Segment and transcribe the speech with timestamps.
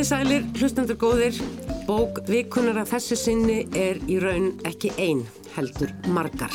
[0.00, 1.38] Komiði sælir, hlustendur góðir,
[1.84, 6.54] bók vikunar af þessu sinni er í raun ekki einn, heldur margar.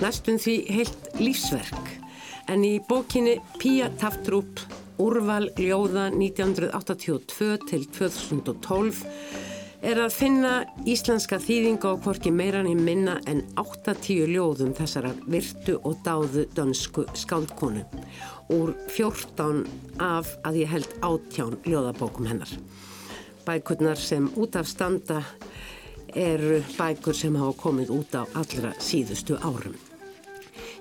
[0.00, 1.90] Næstum því heilt lífsverk,
[2.48, 4.64] en í bókinni Pía Taftrúp,
[4.96, 9.04] Úrval ljóða 1982 til 2012
[9.84, 10.56] er að finna
[10.88, 17.04] íslenska þýðinga á hvorki meiran í minna en 8-10 ljóðum þessara virtu og dáðu dönsku
[17.12, 17.84] skáldkonu
[18.50, 19.64] úr 14
[20.02, 22.50] af að ég held átján ljóðabókum hennar.
[23.46, 25.22] Bækurnar sem út af standa
[26.14, 29.76] eru bækur sem hafa komið út á allra síðustu árum.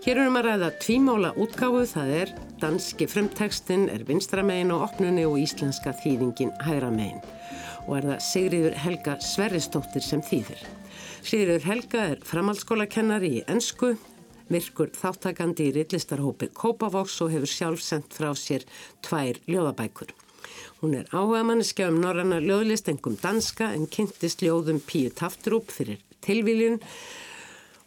[0.03, 2.29] Hér erum að ræða tvímála útgáfu, það er
[2.61, 7.19] danski frumtekstinn er vinstramegin og opnunni og íslenska þýðingin hæramegin
[7.89, 10.61] og er það Sigriður Helga Sverristóttir sem þýðir.
[11.25, 13.95] Sigriður Helga er framhaldsskólakennari í ennsku,
[14.50, 18.66] virkur þáttakandi í rillistarhópi Kópavóks og hefur sjálf sendt frá sér
[19.06, 20.11] tvær ljóðabækur.
[20.81, 26.00] Hún er áhuga manneskja um norranna ljóðlist engum danska en kynntist ljóðum Píu Taftrúp fyrir
[26.23, 26.80] tilvíljun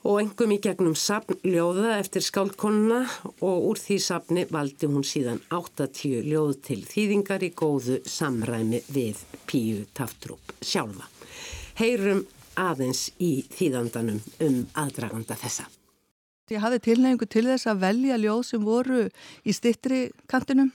[0.03, 3.01] og engum í gegnum sapn ljóða eftir skálkonuna
[3.33, 9.23] og úr því sapni valdi hún síðan 80 ljóð til þýðingar í góðu samræmi við
[9.47, 11.09] Píu Taftrúp sjálfa.
[11.79, 12.27] Heyrum
[12.61, 15.71] aðeins í þýðandanum um aðdraganda þessa.
[16.51, 19.07] Ég hafði tilnefningu til þess að velja ljóð sem voru
[19.45, 20.73] í stittri kantinum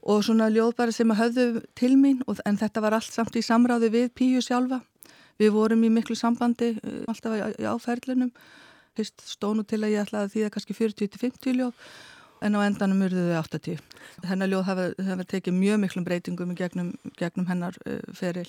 [0.00, 3.44] og svona ljóð bara sem að höfðu til mín en þetta var allt samt í
[3.44, 4.80] samráði við Píu sjálfa
[5.40, 8.32] Við vorum í miklu sambandi eh, alltaf á ferlunum.
[8.98, 11.84] Fyrst stónu til að ég ætlaði að því að kannski 40-50 ljóð
[12.44, 13.82] en á endanum urðuðu 80.
[14.28, 18.48] Hennar ljóð hafa, hafa tekið mjög miklum breytingum gegnum, gegnum hennar uh, feril.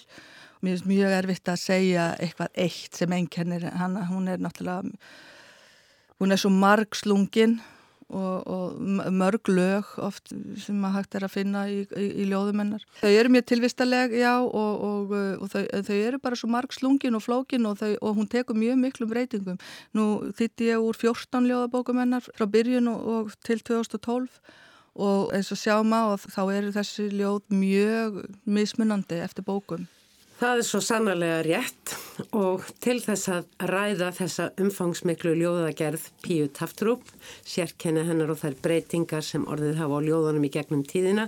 [0.63, 3.67] Mér finnst mjög erfitt að segja eitthvað eitt sem einkennir.
[4.09, 4.95] Hún er náttúrulega,
[6.21, 7.57] hún er svo margslungin
[8.11, 12.83] og, og mörg lög oft sem að hægt er að finna í, í, í ljóðumennar.
[12.99, 17.17] Þau eru mjög tilvistaleg, já, og, og, og þau, þau eru bara svo marg slungin
[17.17, 19.61] og flókin og hún tekur mjög miklum breytingum.
[19.97, 24.27] Nú þýtti ég úr 14 ljóðabókumennar frá byrjun og til 2012
[25.01, 29.87] og eins og sjáum á þá eru þessi ljóð mjög mismunandi eftir bókum.
[30.41, 31.91] Það er svo sannarlega rétt
[32.33, 37.03] og til þess að ræða þessa umfangsmiklu ljóðagerð Píu Taftrúp,
[37.45, 41.27] sérkenni hennar og þær breytingar sem orðið hafa á ljóðanum í gegnum tíðina,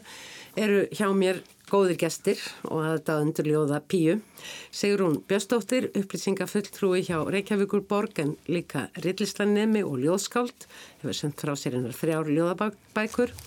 [0.57, 4.17] eru hjá mér góðir gestir og aðdáðundur ljóða Píu.
[4.73, 10.65] Sigrún Bjöstóttir, upplýsingafulltrúi hjá Reykjavíkur borg en líka Rillislanemi og ljóðskáld,
[11.03, 13.37] hefur sendt frá sér hennar þrjár ljóðabækur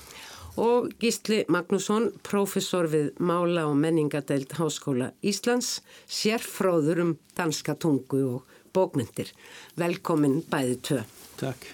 [0.56, 8.54] og Gísli Magnússon, professor við Mála og menningadeild Háskóla Íslands, sérfróður um danska tungu og
[8.76, 9.32] bókmyndir.
[9.76, 11.02] Velkomin bæði tvö.
[11.40, 11.68] Takk.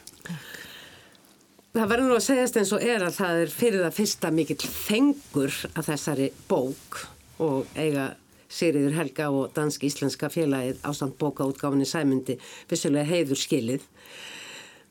[1.72, 4.64] Það verður nú að segjast eins og er að það er fyrir það fyrsta mikill
[4.68, 6.98] fengur að þessari bók
[7.40, 8.10] og eiga
[8.52, 12.36] Sigriður Helga og Dansk-Íslenska félagið ásamt bókaútgáfinni Sæmundi
[12.68, 13.86] vissulega heiður skilið.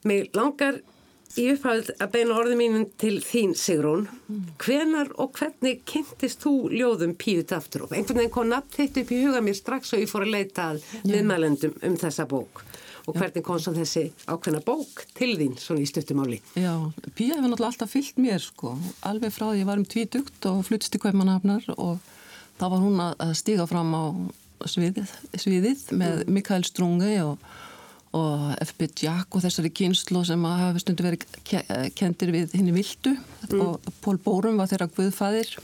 [0.10, 0.80] Mér langar
[1.40, 4.42] í upphæðið að beina orðið mínum til þín Sigrún mm.
[4.62, 7.94] hvenar og hvernig kynntist þú ljóðum Píu Taftrúf?
[7.96, 10.68] Einhvern veginn kom nafn þitt upp í huga mér strax og ég fór að leita
[10.74, 12.64] að viðmælendum um þessa bók
[13.10, 16.38] og hvernig kom svo þessi ákveðna bók til þín svona í stuttumáli?
[16.54, 16.76] Já,
[17.18, 18.76] Píu hefur náttúrulega alltaf fyllt mér sko,
[19.10, 21.98] alveg frá því ég var um tvítugt og fluttist í Kaupanahafnar og
[22.60, 24.04] þá var hún að stiga fram á
[24.70, 26.24] sviðið, sviðið með.
[26.30, 27.42] Mikael Strungi og
[28.18, 28.90] og F.B.
[29.00, 31.28] Jack og þessari kynslu sem hafa stundu verið
[31.96, 33.62] kendir við henni vildu mm.
[33.64, 35.56] og Pól Bórum var þeirra guðfæðir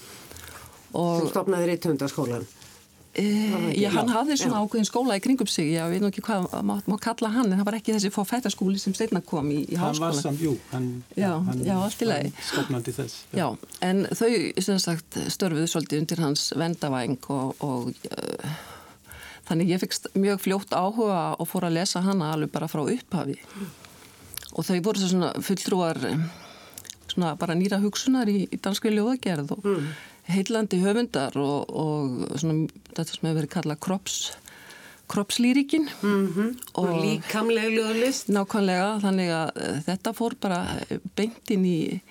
[0.94, 2.46] Þú stopnaði Rittundaskólan
[3.18, 3.26] e,
[3.76, 4.64] Já, hann hafði svona já.
[4.64, 5.74] ákveðin skóla í kringum sig.
[5.74, 8.80] Já, við veitum ekki hvað maður má kalla hann en það var ekki þessi fófættaskóli
[8.82, 10.88] sem steina kom í, í háskólan Hann var samt, jú hann,
[11.18, 11.76] Já, hann, já
[12.08, 12.32] lagi.
[12.54, 13.48] Stopnandi þess Já,
[13.90, 14.32] en þau,
[14.70, 18.58] sem sagt, störfuðu svolítið undir hans vendavæng og, og uh,
[19.48, 23.38] Þannig ég fekst mjög fljótt áhuga og fór að lesa hana alveg bara frá upphafi
[23.40, 23.70] mm.
[24.54, 26.02] og þau voru svona fulltrúar
[27.08, 29.88] svona bara nýra hugsunar í, í danskri ljóðagerð og mm.
[30.34, 34.20] heillandi höfundar og, og svona þetta sem hefur verið kallað kropps
[35.08, 36.56] kroppslýrikin mm -hmm.
[36.74, 40.60] og, og líkamlega ljóðlist nákvæmlega þannig að eh, þetta fór bara
[41.16, 42.02] beint inn í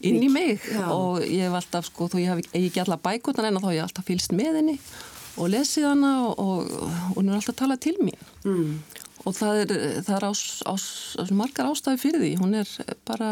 [0.00, 0.88] inn í mig Já.
[0.92, 3.88] og ég hef alltaf sko þó ég hef ekki alla bækutan en þá ég hef
[3.90, 4.78] alltaf fylst með henni
[5.36, 8.30] og lesið hana og, og, hún er alltaf að tala til mín.
[8.46, 8.78] Mm.
[9.26, 9.74] og það er,
[10.06, 10.86] það er ás, ás,
[11.34, 12.32] margar ástæði fyrir því.
[12.42, 12.70] Hún er
[13.08, 13.30] bara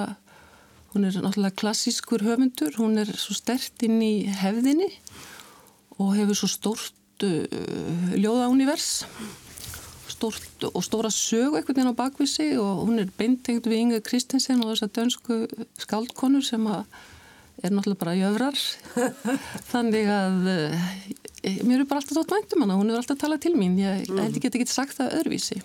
[0.95, 2.75] hún er náttúrulega klassískur höfundur.
[2.79, 4.91] Hún er svo stert inn í hefðinni
[6.03, 9.05] og hefur svo stórt uh, ljóðaunivers.
[10.11, 14.63] Stórt og stóra sögu einhvern veginn á bakvísi og hún er beintengt við Inge Kristensen
[14.63, 15.41] og þessar dönsku
[15.83, 16.85] skaldkonur sem að
[17.63, 18.59] er náttúrulega bara jöfrar.
[19.73, 20.91] Þannig að uh,
[21.69, 23.79] mér er bara alltaf tótt væntum hana, hún er alltaf að tala til mín.
[23.81, 24.21] Ég mm.
[24.25, 25.63] held ég get ekki sagt það öðruvísi.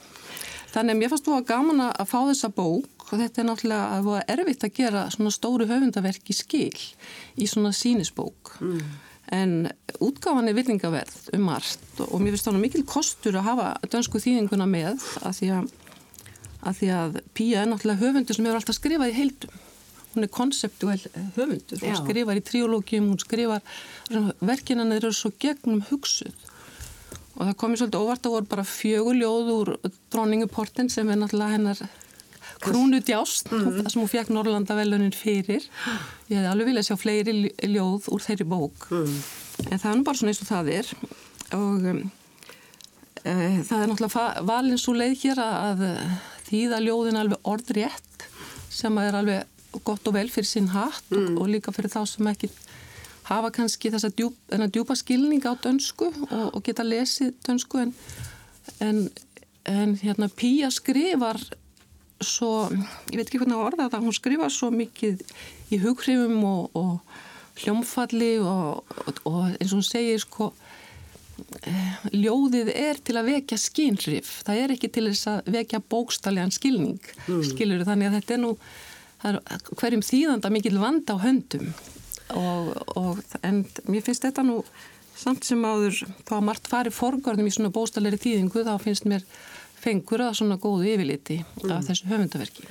[0.70, 3.86] Þannig að mér fannst þú að gaman að fá þessa bók og þetta er náttúrulega
[3.98, 6.82] að það er erfitt að gera svona stóru höfundaverk í skil
[7.40, 8.82] í svona sínisbók mm.
[9.38, 9.56] en
[9.98, 14.70] útgáfan er villingaverð um margt og mér finnst þá mikil kostur að hafa dönsku þýðinguna
[14.70, 15.74] með að því að,
[16.62, 19.66] að, því að Pía er náttúrulega höfundur sem hefur alltaf skrifað í heildum
[20.14, 21.02] hún er konseptuell
[21.38, 23.62] höfundur, hún skrifar í triológium, hún skrifar
[24.42, 26.36] verkinan eru svo gegnum hugsuð.
[27.40, 29.74] Og það komið svolítið óvart að voru bara fjöguljóð úr
[30.12, 31.84] dronninguportin sem er náttúrulega hennar
[32.60, 33.60] krúnu djást mm.
[33.60, 33.90] -hmm.
[33.90, 35.64] sem hún fekk Norrlandavelunin fyrir.
[36.30, 38.88] Ég hef alveg viljað sjá fleiri ljóð úr þeirri bók.
[38.92, 39.22] Mm.
[39.72, 40.88] en það er bara svona eins og það er.
[41.52, 41.86] Og
[43.24, 43.32] e,
[43.70, 45.80] það er náttúrulega valin svo leið hér að
[46.50, 48.28] þýða ljóðin alveg orðrétt
[48.70, 49.44] sem er alveg
[49.86, 51.36] gott og vel fyrir sinn hatt mm.
[51.36, 52.50] og, og líka fyrir þá sem ekki
[53.30, 54.38] hafa kannski þessa djúp,
[54.74, 57.94] djúpa skilning á dönsku og, og geta lesið dönsku en,
[58.82, 59.04] en,
[59.70, 61.42] en hérna Pía skrifar
[62.20, 62.68] svo,
[63.12, 65.22] ég veit ekki hvernig að orða það, hún skrifar svo mikið
[65.72, 68.84] í hughrifum og, og hljómfalli og
[69.60, 70.50] eins og hún segir sko
[71.70, 76.54] eh, ljóðið er til að vekja skínrif, það er ekki til þess að vekja bókstaljan
[76.56, 77.44] skilning, mm.
[77.52, 78.54] skilur þannig að þetta er nú
[79.28, 79.40] er
[79.76, 81.74] hverjum þýðanda mikil vand á höndum
[82.38, 84.62] og, og en mér finnst þetta nú
[85.20, 89.26] samt sem áður þá að margt fari forgörnum í svona bóstalegri þýðingu þá finnst mér
[89.80, 91.72] fengur að svona góðu yfirliti mm.
[91.72, 92.68] af þessu höfundaverki.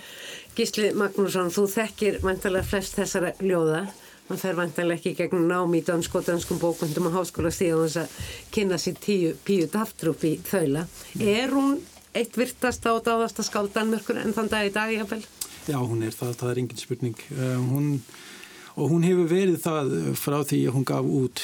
[0.56, 3.86] Gísli Magnússon, þú þekkir vantalega flest þessara ljóða
[4.28, 8.00] mann fer vantalega ekki gegn námi í dansk og danskum bókvöndum og háskóla stíðan þess
[8.02, 10.84] að kynna sér tíu píu daftrup í þaula.
[11.16, 11.78] Er hún
[12.16, 15.22] eitt virtasta og dáðasta skáldanmörkur en þann dag í dag jáfnvel?
[15.68, 17.24] Já, hún er það, það er engin spurning.
[17.34, 17.88] Uh, hún,
[18.78, 21.42] og hún hefur verið það frá því að hún gaf út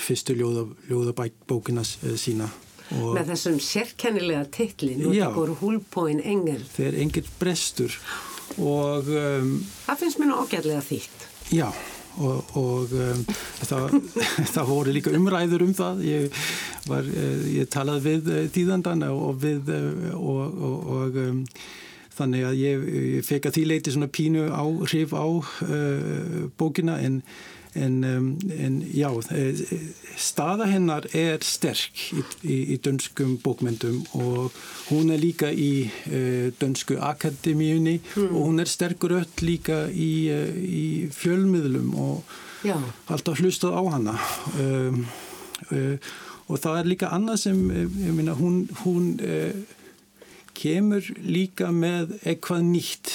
[0.00, 2.48] fyrstu ljóða, ljóðabókina uh, sína.
[2.96, 6.62] Og Með þessum sérkennilega titli, nú er það góður húlpóin engel.
[6.72, 8.00] Það er engel brestur.
[8.62, 11.24] Og, um, það finnst mér nú ágæðlega þýtt.
[11.52, 11.66] Já,
[12.16, 13.24] og, og um,
[13.60, 13.96] það,
[14.54, 16.06] það voru líka umræður um það.
[16.06, 16.44] Ég,
[16.88, 19.74] var, uh, ég talaði við tíðandan og við
[20.14, 20.62] og,
[20.96, 21.42] og um,
[22.16, 27.20] þannig að ég, ég fekk að því leiti svona pínu áhrif á uh, bókina en,
[27.76, 29.60] en, um, en já, eh,
[30.16, 34.56] staða hennar er sterk í, í, í dönskum bókmyndum og
[34.88, 38.32] hún er líka í uh, dönsku akademíunni mm.
[38.32, 40.86] og hún er sterkur öll líka í, uh, í
[41.16, 42.78] fjölmiðlum og já.
[43.12, 44.16] alltaf hlustað á hana
[44.56, 45.04] um,
[46.46, 49.16] og það er líka annað sem, ég minna, hún, hún
[50.56, 53.12] kemur líka með eitthvað nýtt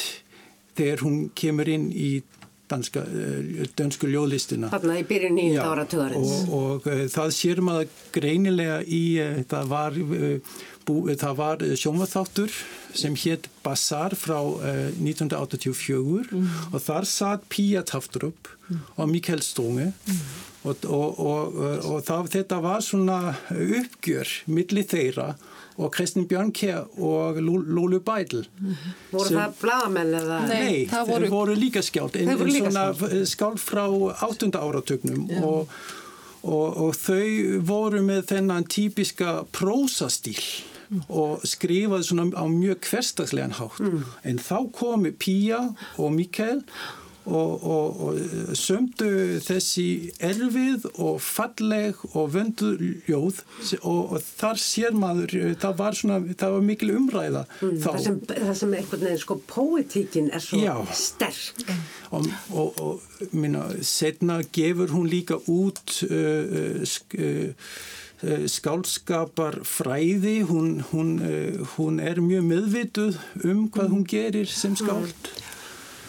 [0.77, 2.11] þegar hún kemur inn í
[2.71, 4.71] danska, eh, dönsku ljóðlistina.
[4.71, 6.35] Þarna í byrjun nýjum ára töðarins.
[6.47, 12.55] Og, og uh, það sér maður greinilega í, uh, það var, uh, var sjómaþáttur
[12.97, 14.39] sem hétt Bazaar frá
[14.99, 16.47] 1984 mm.
[16.73, 18.81] og þar satt Pia Taftrup mm.
[18.97, 20.19] og Mikael Strunge mm.
[20.67, 23.19] og, og, og það, þetta var svona
[23.53, 25.29] uppgjör millir þeirra
[25.77, 28.75] og Kristinn Björnkjær og Lúlu Bædl -hmm.
[29.11, 30.47] voru sem, það bladamenn eða?
[30.47, 33.85] Nei, það voru, voru líka skjált en svona skált frá
[34.21, 35.43] áttunda áratögnum yeah.
[35.43, 35.67] og,
[36.43, 40.41] og, og þau voru með þennan típiska prósastíl
[40.89, 41.01] mm.
[41.09, 44.03] og skrifaði svona á mjög hverstagslegan hátt mm.
[44.23, 47.65] en þá komi Pía og Mikael og, og,
[48.01, 49.85] og sömdu þessi
[50.23, 52.71] erfið og falleg og vöndu
[53.05, 53.43] ljóð
[53.81, 58.19] og, og þar sér maður það var, svona, það var mikil umræða mm, það, sem,
[58.31, 60.75] það sem einhvern veginn sko póetíkin er svo Já.
[60.97, 61.65] sterk.
[62.11, 63.01] Og
[63.31, 72.01] minna, setna gefur hún líka út uh, sk, uh, skálskapar fræði hún, hún, uh, hún
[72.03, 75.31] er mjög meðvituð um hvað hún gerir sem skáld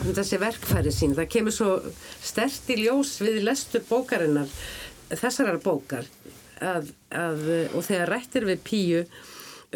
[0.03, 1.75] mm þessi verkfæri sín, það kemur svo
[2.23, 4.51] stert í ljós við lestur bókarinnar
[5.13, 6.09] þessarar bókar
[6.63, 7.45] að, að,
[7.77, 9.05] og þegar rættir við píu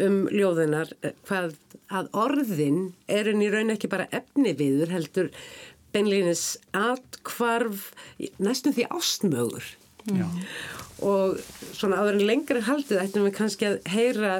[0.03, 0.91] um ljóðunar
[1.27, 1.55] hvað
[1.87, 2.79] að orðin
[3.09, 5.31] er henni raun ekki bara efni viður heldur
[5.95, 7.91] beinleginis atkvarf
[8.37, 9.65] næstum því ástmögur
[10.07, 10.27] Já.
[11.03, 11.39] og
[11.75, 14.33] svona áður en lengri haldið ættum við kannski að heyra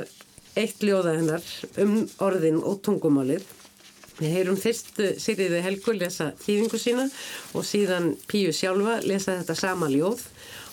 [0.57, 1.47] eitt ljóða hennar
[1.81, 3.47] um orðin og tungumálið
[4.17, 7.03] Við heyrum fyrst Sigriði Helgu lesa þýðingu sína
[7.53, 10.23] og síðan Píu sjálfa lesa þetta sama ljóð.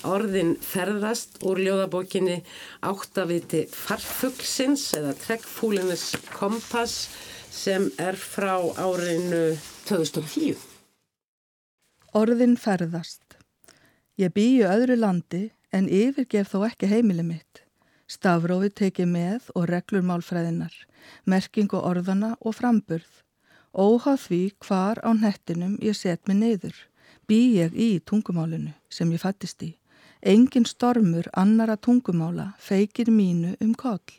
[0.08, 2.38] Orðin ferðast úr ljóðabókinni
[2.84, 7.10] áttaviti farfuglsins eða trekkfúlinis kompass
[7.52, 9.54] sem er frá árinu
[9.88, 10.56] 2010.
[12.16, 13.36] Orðin ferðast.
[14.16, 17.64] Ég býju öðru landi en yfirgef þó ekki heimili mitt.
[18.08, 20.72] Stafrófi teki með og reglur málfræðinar,
[21.28, 23.23] merkingu orðana og framburð.
[23.74, 26.74] Óhað því hvar á nettinum ég set mig neyður.
[27.26, 29.74] Bý ég í tungumálinu sem ég fættist í.
[30.22, 34.14] Engin stormur annara tungumála feikir mínu um koll.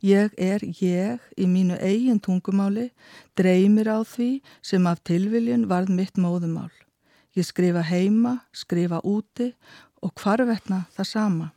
[0.00, 2.92] Ég er ég í mínu eigin tungumáli,
[3.34, 6.70] dreymir á því sem af tilviljun varð mitt móðumál.
[7.34, 9.50] Ég skrifa heima, skrifa úti
[10.00, 11.52] og hvarvetna það sama.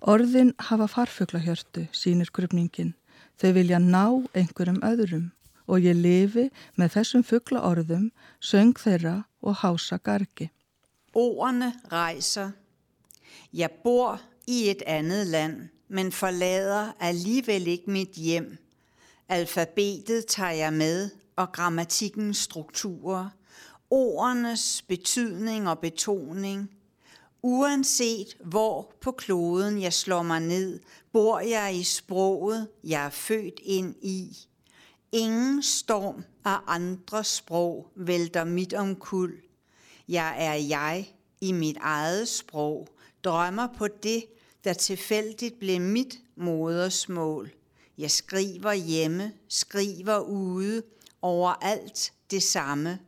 [0.00, 2.94] Orðin hafa farfuglahjörtu, sínir krupningin.
[3.36, 5.32] Þau vilja ná einhverjum öðrum
[5.66, 10.50] og ég lifi með þessum fugglaorðum, söng þeirra og hása gargi.
[11.14, 12.52] Ordene rejser.
[13.52, 18.56] Jeg bor i et andet land, men forlader alligevel ikke mit hjem.
[19.28, 23.28] Alfabetet tager jeg med, og grammatikkens strukturer,
[23.90, 26.70] ordenes betydning og betoning.
[27.42, 30.80] Uanset hvor på kloden jeg slår mig ned,
[31.12, 34.36] bor jeg i sproget, jeg er født ind i.
[35.16, 39.42] Ingen storm af andre sprog vælter mit omkuld.
[40.08, 42.88] Jeg er jeg i mit eget sprog,
[43.24, 44.24] drømmer på det,
[44.64, 47.50] der tilfældigt blev mit modersmål.
[47.98, 50.82] Jeg skriver hjemme, skriver ude,
[51.22, 52.98] overalt det samme.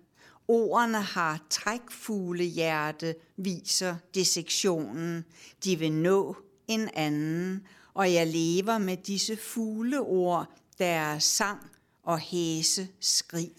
[0.49, 5.25] Ordene har trækfuglehjerte, viser dissektionen.
[5.65, 6.37] De vil nå
[6.69, 10.47] en anden, og jeg lever med disse fugleord,
[10.79, 11.71] deres sang
[12.07, 13.53] og hæse skrig.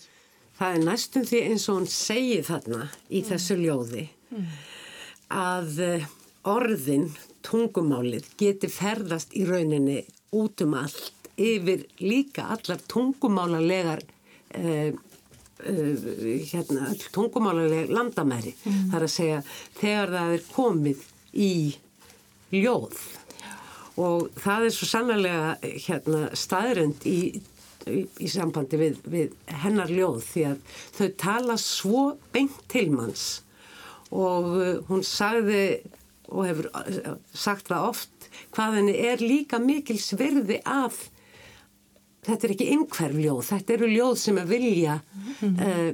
[0.58, 4.08] Það er næstum því eins og hún segir þarna í þessu ljóði
[5.34, 6.08] að eh,
[6.48, 7.10] orðin,
[7.46, 10.02] tungumálið, geti ferðast í rauninni
[10.36, 14.02] út um allt yfir líka allar tungumálarlegar
[14.58, 16.08] uh, uh,
[16.50, 18.56] hérna, öll tungumálarleg landamæri.
[18.64, 19.44] Það er að segja
[19.78, 21.06] þegar það er komið
[21.38, 21.52] í
[22.56, 22.98] ljóð
[24.02, 27.20] og það er svo sannlega hérna, staðrönd í,
[27.92, 33.28] í, í sambandi við, við hennar ljóð því að þau tala svo beint til manns
[34.12, 35.64] og uh, hún sagði
[36.28, 40.98] og hefur uh, sagt það oft hvað henni er líka mikil sverði að
[42.28, 45.00] þetta er ekki einhverf ljóð, þetta eru ljóð sem að vilja
[45.48, 45.90] uh,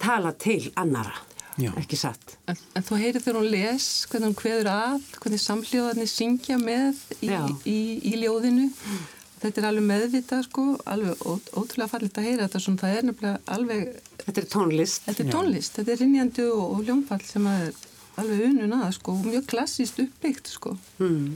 [0.00, 1.14] tala til annara,
[1.60, 1.70] Já.
[1.80, 2.36] ekki satt.
[2.50, 7.02] En, en þú heyrir þegar hún les, hvernig hún kveður að, hvernig samhljóðarnir syngja með
[7.20, 7.42] í, Já.
[7.68, 8.70] í, í ljóðinu.
[9.44, 13.08] Þetta er alveg meðvitað, sko, alveg ó, ótrúlega fallit að heyra þetta, svona, það er
[13.10, 13.88] nefnilega alveg,
[14.24, 15.02] Þetta er tónlist.
[15.04, 17.82] þetta er tónlist, þetta er rinjandi og, og ljónfall sem að er
[18.22, 20.74] alveg unun að, sko, og mjög klassíst uppbyggt, sko.
[21.02, 21.34] Mm.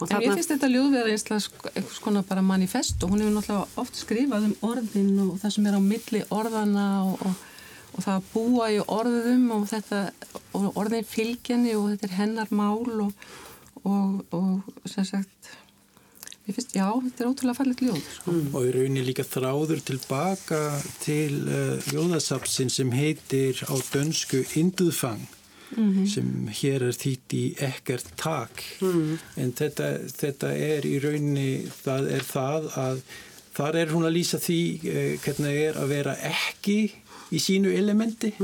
[0.00, 3.22] Og En ég finnst þetta ljóð vera einslega sko, einhvers konar bara manifest og hún
[3.22, 7.44] hefur náttúrulega oft skrifað um orðin og það sem er á milli orðana og, og,
[7.92, 10.02] og það að búa í orðum og þetta
[10.58, 13.26] og orðin fylgjani og þetta er hennar mál og,
[13.82, 15.52] og, og sem sagt
[16.46, 18.34] ég finnst, já, þetta er ótrúlega fallit ljóð sko.
[18.58, 20.62] og í rauninni líka þráður tilbaka
[21.02, 25.22] til uh, ljóðasapsin sem heitir á dönsku Induðfang
[26.04, 28.60] sem hér er þýtt í ekkert tak.
[29.40, 33.00] En þetta, þetta er í rauninni það er það að
[33.56, 36.78] þar er hún að lýsa því uh, hvernig það er að vera ekki
[37.32, 38.34] í sínu elementi.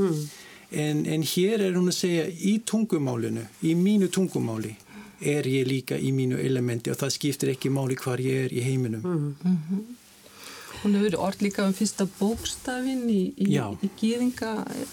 [0.69, 4.75] En, en hér er hún að segja í tungumálinu, í mínu tungumáli
[5.21, 8.63] er ég líka í mínu elementi og það skiptir ekki máli hvar ég er í
[8.63, 9.03] heiminum
[10.79, 13.65] hún hefur orð líka um fyrsta bókstafin í, í, Já.
[13.83, 14.51] í gýðinga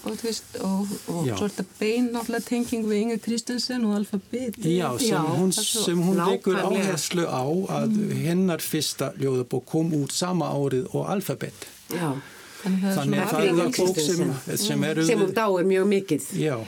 [0.09, 0.25] og,
[0.66, 1.35] og, og Já.
[1.38, 6.00] svo þetta bein náttúrulega tenging við Inge Kristensen og alfabeti Já, sem Já, hún, sem
[6.02, 7.45] hún leikur áherslu á
[7.80, 11.68] að hennar fyrsta ljóðabók kom út sama árið og alfabet.
[11.92, 12.16] Já.
[12.64, 16.33] þannig að það er það bók sem, sem er Sem hún dáir mjög mikið.
[16.40, 16.59] Já,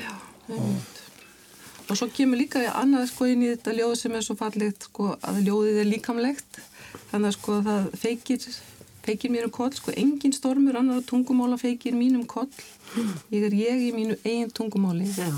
[0.49, 0.98] Og
[1.97, 5.38] svo kemur líka annað sko inn í þetta ljóð sem er svo fallegt sko að
[5.47, 6.59] ljóðið er líkamlegt.
[7.12, 8.49] Þannig að sko það feikir,
[9.07, 12.50] feikir mér um koll, sko engin stormur annar tungumála feikir mínum koll.
[13.33, 15.09] Ég er ég í mínu eigin tungumáli.
[15.16, 15.33] Já.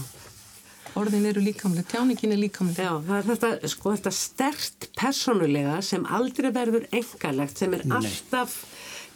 [0.99, 2.83] Orðin eru líkamleg, tjáningin er líkamleg.
[2.83, 8.57] Já, það er þetta, sko, þetta stert personulega sem aldrei verður engalegt, sem er alltaf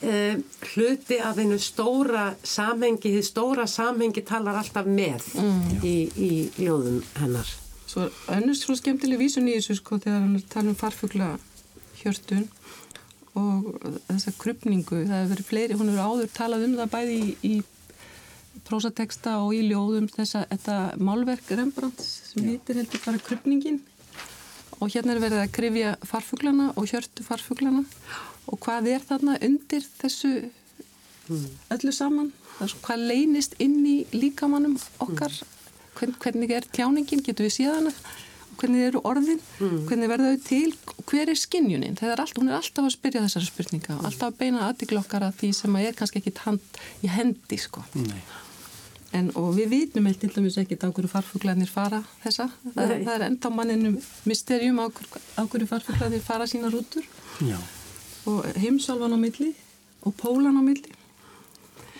[0.02, 0.36] uh,
[0.72, 5.28] hluti af einu stóra samhengi, því stóra samhengi talar alltaf með
[5.82, 7.50] í, í ljóðum hennar.
[7.86, 11.34] Svo önnur svo skemmtileg vísun í þessu sko þegar hann tala um farfugla
[12.00, 12.48] hjörtun
[13.34, 13.70] og
[14.08, 18.60] þessa krupningu, það hefur verið fleiri, hún hefur áður talað um það bæði í, í
[18.64, 23.80] prósateksta og í ljóðum þessa, þetta málverk Rembrandt sem heitir heldur bara krupningin
[24.78, 27.84] og hérna er verið að krifja farfuglana og hjörtu farfuglana
[28.50, 30.34] og hvað er þarna undir þessu
[31.72, 35.34] öllu saman, það hvað leynist inn í líkamannum okkar?
[35.94, 37.92] Hvern, hvernig er tjáningin, getur við séð hana?
[38.54, 40.76] Hvernig eru orðin, hvernig verða þau til?
[41.10, 44.38] Hver er skinnjunin er allt, hún er alltaf að spyrja þessari spurninga og alltaf að
[44.42, 47.82] beina aðtiklokkar að því sem að er kannski ekki hand, í hendi sko.
[49.14, 53.26] en, og við vitum til dæmis ekki á hverju farfuglarnir fara þessa, það, það er
[53.28, 57.06] enda manninum mysterjum á, á hverju farfuglarnir fara sína rútur.
[57.42, 57.58] Já.
[58.30, 59.52] Og heimsálvan á milli
[60.04, 60.92] og pólan á milli.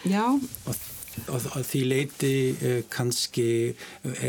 [0.04, 0.26] Já.
[0.66, 0.74] Og
[1.30, 4.24] og að því leiti eh, kannski eh,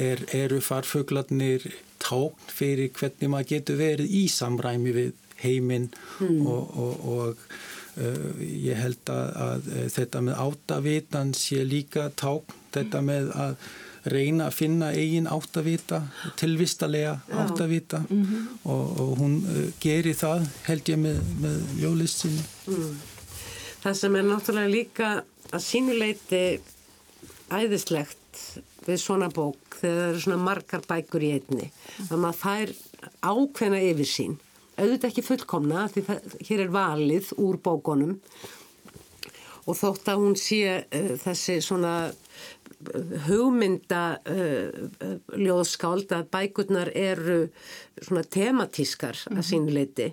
[0.00, 1.66] er, eru farfuglarnir
[2.02, 5.12] tákn fyrir hvernig maður getur verið í samræmi við
[5.44, 5.90] heiminn.
[6.20, 6.44] Mm.
[6.46, 7.46] og, og, og
[8.00, 13.56] uh, ég held að, að þetta með áttavitan sé líka tákn, þetta með að
[14.10, 16.02] reyna að finna eigin áttavita,
[16.40, 18.46] tilvistalega áttavita mm -hmm.
[18.64, 22.44] og, og hún uh, gerir það held ég með, með ljóðlistinni.
[22.66, 22.96] Mm.
[23.84, 25.08] Það sem er náttúrulega líka
[25.52, 26.44] að sínuleiti
[27.52, 28.40] æðislegt
[28.86, 31.70] við svona bók þegar það eru svona margar bækur í einni
[32.10, 32.74] að maður fær
[33.20, 34.36] ákveðna yfir sín
[34.76, 38.16] auðvitað ekki fullkomna því það, hér er valið úr bókonum
[39.64, 41.94] og þótt að hún sé uh, þessi svona
[43.28, 44.68] hugmynda uh,
[45.36, 47.48] ljóðskáld að bækurnar eru
[48.00, 50.12] svona tematískar að sínuleiti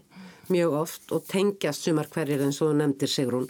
[0.51, 3.49] mjög oft og tengjast sumar hverjir eins og þú nefndir Sigrún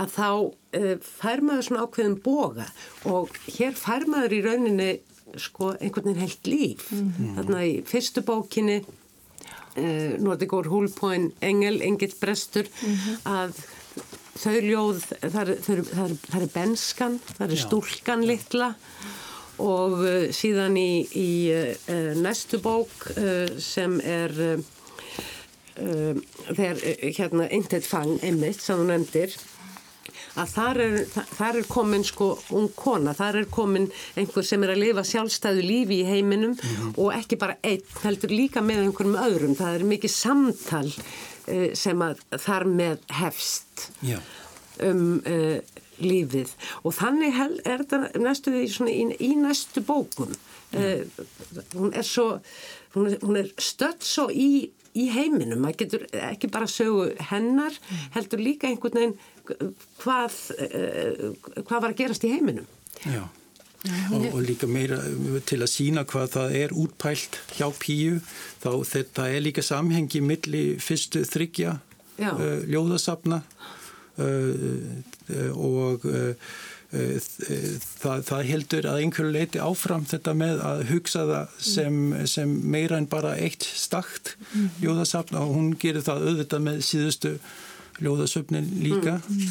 [0.00, 2.66] að þá uh, fær maður svona ákveðin boga
[3.08, 4.90] og hér fær maður í rauninni
[5.38, 7.34] sko einhvern veginn heilt líf mm -hmm.
[7.36, 13.16] þarna í fyrstu bókinni uh, Nordigur Húlpóin Engel, Engil Brestur mm -hmm.
[13.24, 13.64] að
[14.40, 18.72] þau ljóð það er, benskan það er stúlkan litla
[19.60, 21.30] og uh, síðan í, í
[22.20, 23.10] næstu bók
[23.60, 24.36] sem er
[25.80, 26.80] þegar
[27.16, 29.36] hérna Intet Fang Emmitt sem þú nefndir
[30.38, 30.96] að þar er,
[31.32, 33.88] þar er komin sko ung kona, þar er komin
[34.18, 36.94] einhver sem er að lifa sjálfstæðu lífi í heiminum mm -hmm.
[37.02, 42.02] og ekki bara einn, heldur líka með einhverjum öðrum, það er mikið samtal uh, sem
[42.02, 44.22] að þar með hefst yeah.
[44.82, 45.58] um uh,
[46.00, 46.54] lífið.
[46.84, 50.32] Og þannig hel, er þetta næstu í, í, í næstu bókum.
[50.70, 51.02] Uh,
[51.74, 52.38] hún er svo
[52.94, 57.76] hún er, hún er stödd svo í í heiminum, maður getur ekki bara sögu hennar,
[58.16, 61.28] heldur líka einhvern veginn hvað, uh,
[61.62, 62.66] hvað var að gerast í heiminum.
[63.04, 63.22] Já,
[64.10, 64.98] og, og líka meira
[65.48, 68.18] til að sína hvað það er útpælt hjá Píu,
[68.62, 73.40] þá þetta er líka samhengi milli fyrstu þryggja uh, ljóðasafna
[74.20, 74.98] uh,
[75.54, 76.10] og
[76.90, 82.98] það, það heldur að einhverju leiti áfram þetta með að hugsa það sem, sem meira
[82.98, 84.70] en bara eitt stakt mm.
[84.82, 87.34] ljóðasafna og hún gerir það auðvitað með síðustu
[88.00, 89.42] ljóðasöfnin líka mm.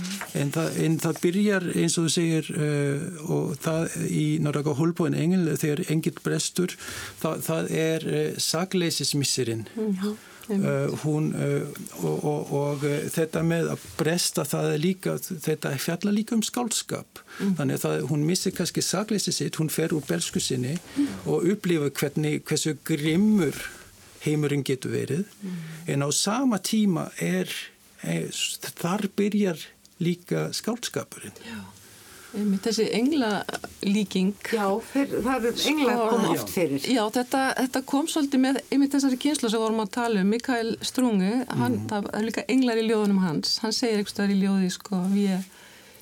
[0.41, 5.17] en, það, en það byrjar eins og þú segir uh, og það í Norraka Holbóin
[5.17, 6.75] engil þegar engil brestur
[7.21, 10.17] það, það er uh, sagleisismisserinn mm.
[10.49, 11.31] Uh, hún
[12.03, 17.23] og, og, og þetta með að bresta það er líka þetta fjalla líka um skálskap
[17.39, 17.55] mm.
[17.59, 20.77] þannig að hún missir kannski sagleisi sitt hún fer úr belsku sinni
[21.25, 23.57] og upplifa hvernig hversu grimmur
[24.19, 25.27] heimurinn getur verið.
[25.41, 25.59] Mm.
[25.93, 27.51] en á sama tíma er
[27.99, 28.31] Eh,
[28.79, 29.59] þar byrjar
[29.99, 31.59] líka skálskapurinn Já
[32.29, 34.33] Þessi englalíking.
[34.53, 36.83] Já, þeir, það er engla sko, kom oft fyrir.
[36.85, 40.75] Já, þetta, þetta kom svolítið með einmitt þessari kynslu sem vorum að tala um Mikael
[40.85, 41.87] Strungi, hann, mm.
[41.89, 45.39] það er líka englar í ljóðunum hans, hann segir eitthvað í ljóði sko, við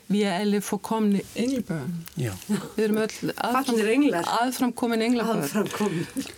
[0.08, 4.06] við erum forkomni englbörn við erum öll aðfram,
[4.38, 5.66] aðframkomin englabörn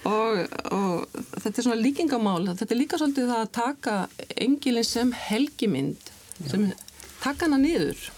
[0.10, 0.40] og,
[0.74, 2.48] og þetta er svona líkingamál.
[2.50, 3.98] Þetta er líka svolítið það að taka
[4.48, 6.10] engilin sem helgimynd
[6.50, 6.70] sem
[7.22, 8.10] taka hana niður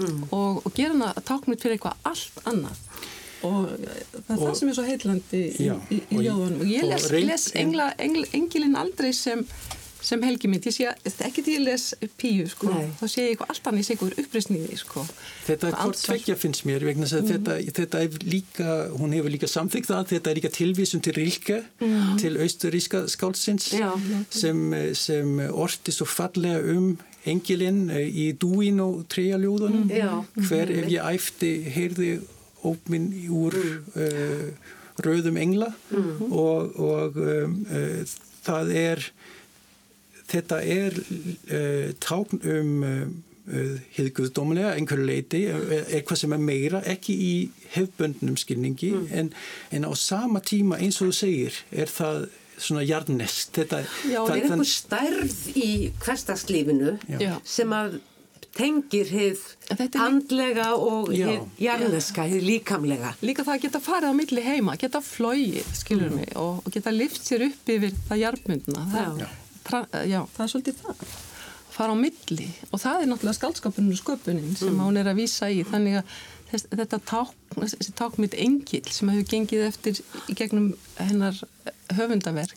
[0.00, 0.28] mm.
[0.30, 2.84] og, og gera hana táknut fyrir eitthvað allt annað
[3.46, 7.06] og það er það sem er svo heillandi í, í, í ljóðunum og ég les,
[7.24, 9.46] les engla, engl, engilin aldrei sem
[10.00, 12.88] sem helgi mitt, ég sé að ekki til þess píu sko, Nei.
[12.96, 15.04] þá sé ég eitthvað allt annað, ég sé eitthvað uppreysniði sko.
[15.46, 17.32] Þetta er hvort tveggja finnst mér vegna þess að mm.
[17.34, 21.60] þetta, þetta er líka, hún hefur líka samþygt það, þetta er líka tilvísum til Rilke,
[21.82, 22.10] mm.
[22.22, 23.70] til austuríska skálsins
[24.32, 24.64] sem,
[24.96, 26.94] sem orti svo fallega um
[27.28, 30.44] engilinn eh, í dúin og trejaljóðunum, mm.
[30.48, 32.12] hver ef ég æfti heyrði
[32.66, 34.48] ópminn úr uh,
[35.00, 36.28] rauðum engla mm.
[36.28, 38.02] og, og um, uh,
[38.44, 39.06] það er
[40.30, 42.86] þetta er uh, tákn um
[43.50, 47.32] hiðguðdómulega, einhverju leiti eitthvað sem er meira, ekki í
[47.72, 49.08] hefböndnum skilningi mm.
[49.16, 49.30] en,
[49.74, 52.28] en á sama tíma eins og þú segir er það
[52.60, 55.68] svona jarnest þetta, Já, það er einhver stærð í
[56.04, 56.94] hverstagslífinu
[57.44, 57.98] sem að
[58.56, 61.10] tengir hið Þetta er lí- andlega og
[61.62, 63.12] jarneska, hið líkamlega.
[63.22, 66.90] Líka það að geta farið á milli heima, geta flóið, skilur mig, og, og geta
[66.90, 68.86] lift sér upp yfir það jarmundna.
[69.70, 71.04] Það, það er svolítið það.
[71.70, 75.46] Fara á milli og það er náttúrulega skaldskapurinn og sköpunin sem hún er að vísa
[75.54, 75.62] í.
[75.64, 76.18] Þannig að
[76.50, 81.38] þess, þetta tákn, þessi tákmynd engil sem hefur gengið eftir í gegnum hennar
[81.96, 82.54] höfundaverk,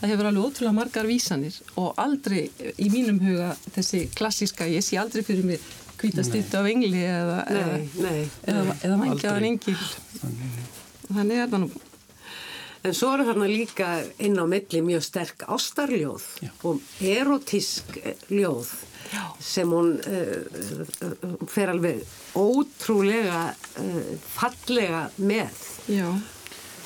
[0.00, 4.98] það hefur alveg ótrúlega margar vísanir og aldrei í mínum huga þessi klassíska, ég sé
[5.00, 5.62] aldrei fyrir mig
[6.02, 8.22] hvítastýttu af engli eða, Nei, nei.
[8.50, 9.48] eða, eða Aldrei.
[9.52, 9.76] engil.
[11.12, 11.68] Þannig er það nú.
[12.82, 13.88] En svo eru þarna líka
[14.26, 16.50] inn á milli mjög sterk ástarljóð Já.
[16.66, 17.94] og erotísk
[18.34, 18.72] ljóð
[19.12, 19.24] Já.
[19.44, 22.02] sem hún uh, fer alveg
[22.38, 23.98] ótrúlega uh,
[24.34, 25.58] fallega með.
[25.92, 26.08] Já.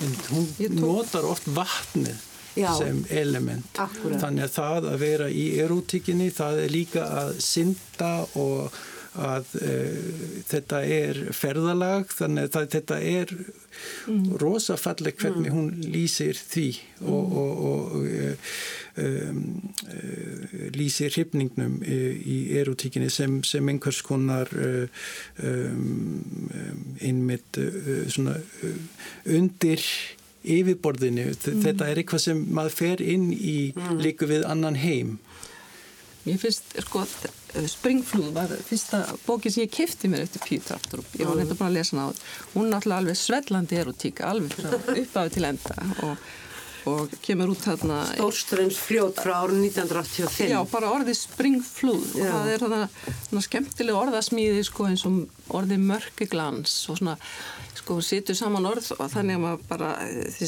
[0.05, 2.19] En hún Ég tók- notar oft vatnið
[2.57, 2.73] Já.
[2.79, 3.71] sem element.
[3.79, 4.21] Akkúrat.
[4.21, 8.77] Þannig að það að vera í erótikinni, það er líka að synda og
[9.17, 10.01] að uh,
[10.49, 14.27] þetta er ferðalag, þannig að þetta er mm.
[14.43, 16.67] rosafalleg hvernig hún lýsir því
[17.05, 18.53] og, og, og uh,
[19.05, 19.41] um,
[20.77, 25.91] lýsir hrifningnum í, erotikinni sem, sem einhvers konar um,
[27.01, 27.61] innmitt
[28.13, 28.39] svona
[29.25, 29.83] undir
[30.47, 31.31] yfirborðinu.
[31.33, 31.63] Mm.
[31.65, 35.17] Þetta er eitthvað sem maður fer inn í líku við annan heim.
[36.27, 37.05] Mér finnst, sko,
[37.65, 41.07] Springflúð var fyrsta bóki sem ég kefti mér eftir Píu Tartrup.
[41.17, 42.19] Ég var reynda bara að lesa hana á.
[42.55, 46.25] Hún er náttúrulega alveg svellandi erotík, alveg frá upphafi til enda og,
[46.93, 48.01] og kemur út þarna...
[48.13, 50.53] Stórströms fljót frá árun 1985.
[50.53, 56.81] Já, bara orðið springflúð og það er svona skemmtileg orðasmíði sko eins og orðið mörkuglans
[56.93, 57.17] og svona,
[57.81, 60.45] sko, situr saman orð og þannig að maður bara, eh,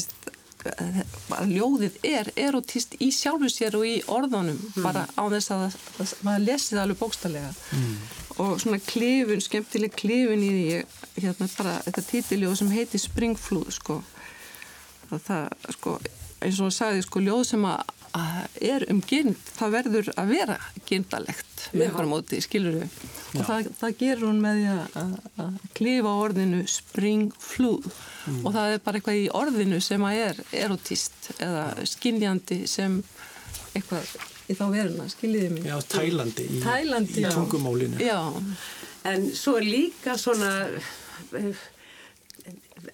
[1.49, 6.45] ljóðið er erotist í sjálfu sér og í orðunum bara á þess að, að maður
[6.47, 7.51] lesi það alveg bókstallega
[8.39, 13.99] og svona klifun, skemmtileg klifun í því hérna bara þetta títiljóð sem heitir springflúð sko.
[15.09, 15.95] Að það sko
[16.39, 17.95] eins og það sagði sko ljóð sem að
[18.69, 20.57] er um gyrnd, það verður að vera
[20.89, 22.97] gyrndalegt með einhverjum móti, skilur við
[23.37, 25.53] og það, það gerur hún með því að,
[26.09, 27.87] á orðinu springflúð
[28.39, 32.99] og það er bara eitthvað í orðinu sem að er erotist eða skinjandi sem
[33.77, 34.17] eitthvað
[34.49, 35.65] í þá veruna, skiljiði mig.
[35.69, 37.29] Já, tælandi í, Tælandi, í já.
[37.35, 37.99] tungumálinu.
[38.01, 38.17] Já,
[39.07, 40.67] En svo er líka svona,
[41.31, 41.55] eh,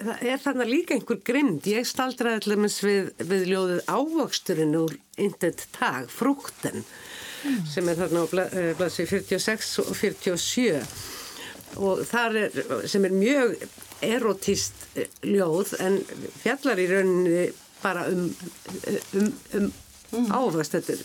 [0.05, 1.67] það er þarna líka einhver grind.
[1.69, 6.83] Ég staldraði allir við, við ljóðið ávöxturinn úr Intet tag, frúkten,
[7.71, 10.81] sem er þarna á bla- eh, blaðsvið 46 og 47.
[11.75, 13.55] Og þar er, sem er mjög
[14.05, 16.01] erotíst eh, ljóð, en
[16.43, 17.47] fjallar í rauninni
[17.83, 18.29] bara um,
[19.15, 19.73] um, um
[20.31, 21.01] ávöxtetur.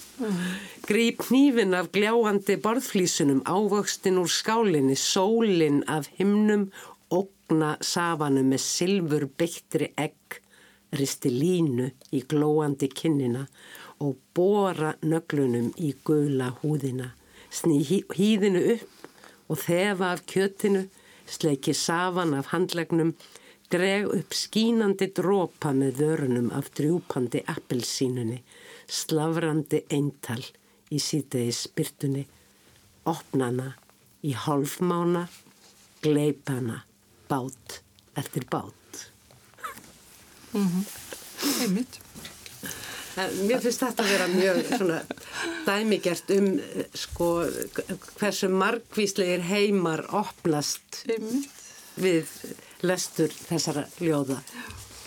[0.87, 6.71] Grýp hnífin af gljáandi borðflísunum, ávöxtin úr skálinni, sólin af himnum,
[7.11, 10.40] ógna safanum með silfur beittri egg,
[10.96, 13.46] risti línu í glóandi kinnina
[14.03, 17.12] og bóra nöglunum í gula húðina,
[17.51, 20.87] sný hýðinu upp og þefa af kjötinu,
[21.27, 23.12] sleiki safan af handlegnum,
[23.70, 28.40] dreg upp skínandi drópa með vörunum af drjúpandi appelsínunni,
[28.90, 30.42] slavrandi eintal
[30.90, 32.25] í síðdegi spyrtunni,
[33.11, 33.73] opnana
[34.27, 35.27] í hálfmána,
[36.03, 36.81] gleipana,
[37.31, 37.81] bát
[38.21, 39.05] eftir bát.
[41.62, 42.01] einmitt
[43.19, 44.99] En Mér finnst þetta að vera mjög svona
[45.66, 47.31] dæmigert um eh, sko
[48.21, 51.49] hversu margvíslegir heimar opnast einmitt
[52.01, 52.31] við
[52.87, 54.38] lestur þessara ljóða.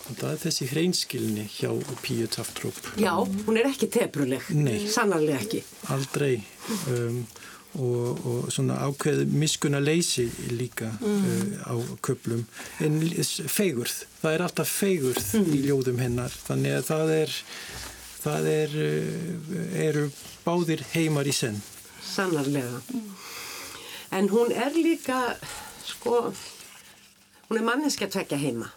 [0.04, 1.70] Og það er þessi hreinskilni hjá
[2.04, 2.76] Píu Taftrup.
[3.00, 4.50] Já, hún er ekki tepruleg.
[4.52, 4.84] Nei.
[4.92, 5.62] Sannarlega ekki.
[5.94, 6.34] Aldrei.
[6.92, 7.22] Um,
[7.78, 12.44] og, og svona ákveð miskuna leysi líka uh, á köplum.
[12.84, 13.00] En
[13.50, 16.34] feigurð, það er alltaf feigurð í ljóðum hennar.
[16.46, 17.34] Þannig að það er,
[18.22, 20.06] það er, uh, eru
[20.46, 21.60] báðir heimar í senn.
[22.04, 22.82] Sannarlega.
[24.14, 25.20] En hún er líka,
[25.88, 26.30] sko,
[27.48, 28.70] hún er manneski að tvekja heima.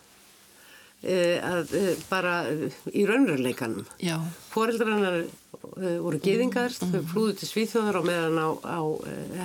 [0.97, 3.83] Uh, að, uh, bara uh, í raunveruleikanum.
[5.77, 8.79] Uh, voru geðingar, þau flúðu til Svíþjóðar og meðan á, á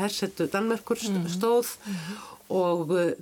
[0.01, 1.75] hersettu Danmerkur st- stóð.
[2.49, 3.13] Og uh,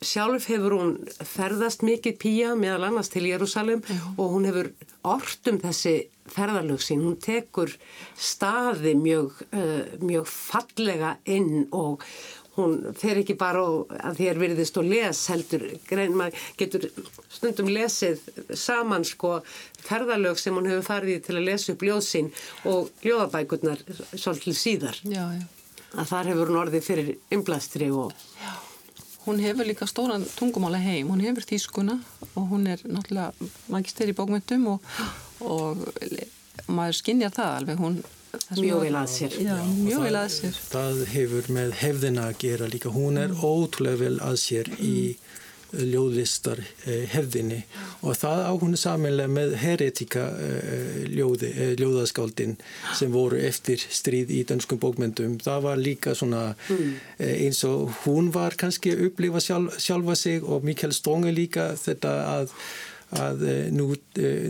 [0.00, 3.84] sjálf hefur hún ferðast mikið pía meðal annars til Jérúsalem
[4.16, 4.72] og hún hefur
[5.08, 5.94] ort um þessi
[6.32, 7.70] ferðarlög sín, hún tekur
[8.18, 9.36] staði mjög,
[10.02, 12.02] mjög fallega inn og
[12.56, 16.86] hún fer ekki bara og, að þér virðist og les heldur, grein maður getur
[17.32, 18.22] stundum lesið
[18.56, 19.38] saman sko
[19.86, 22.30] ferðalög sem hún hefur farið til að lesa upp ljóð sín
[22.68, 23.82] og ljóðabækurnar
[24.14, 25.02] svolítið síðar.
[25.04, 25.44] já, já.
[25.96, 28.16] að þar hefur hún orðið fyrir ymblasti og...
[28.40, 28.54] Já,
[29.26, 32.00] hún hefur líka stóran tungumála heim, hún hefur þýskuna
[32.34, 34.92] og hún er náttúrulega magister í bókmyndum og,
[35.44, 35.86] og
[36.66, 37.98] maður skinnjar það alveg, hún
[38.56, 39.38] Mjög vel að sér.
[39.42, 40.60] Já, mjög vel að sér.
[40.72, 42.92] Það hefur með hefðina að gera líka.
[42.94, 43.44] Hún er mm.
[43.44, 44.84] ótrúlega vel að sér mm.
[44.86, 44.96] í
[45.74, 47.58] ljóðlistar eh, hefðinni
[48.06, 52.56] og það á hún samanlega með heretika eh, ljóði, eh, ljóðaskáldin
[52.96, 55.38] sem voru eftir stríð í danskum bókmyndum.
[55.42, 56.92] Það var líka svona mm.
[57.18, 62.14] eins og hún var kannski að upplifa sjálf, sjálfa sig og Mikael Stronge líka þetta
[62.36, 62.54] að
[63.14, 63.92] að nú,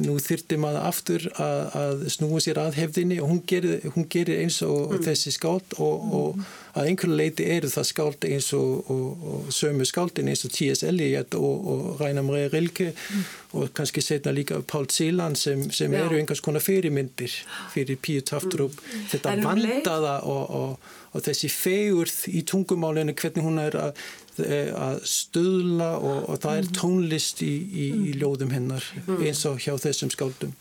[0.01, 4.41] nú þyrti maður aftur að, að snúa sér að hefðinni og hún gerir, hún gerir
[4.41, 5.03] eins og mm.
[5.05, 9.85] þessi skáld og, og að einhverju leiti eru það skáldi eins og, og, og sömu
[9.89, 10.87] skáldin eins og T.S.
[10.89, 13.31] Eliot og, og Rainer Maria Rilke mm.
[13.61, 17.37] og kannski setna líka Pál Celan sem, sem eru einhvers konar fyrirmyndir
[17.75, 19.09] fyrir Píu Taftrup mm.
[19.13, 24.07] þetta um vandaða og þessi fegurð í tungumálinu hvernig hún er að
[24.41, 26.75] að stöðla og, og það er mm.
[26.81, 28.19] tónlist í, í, í mm.
[28.21, 30.53] ljóðum hennar eins og hjá þessum skáldum.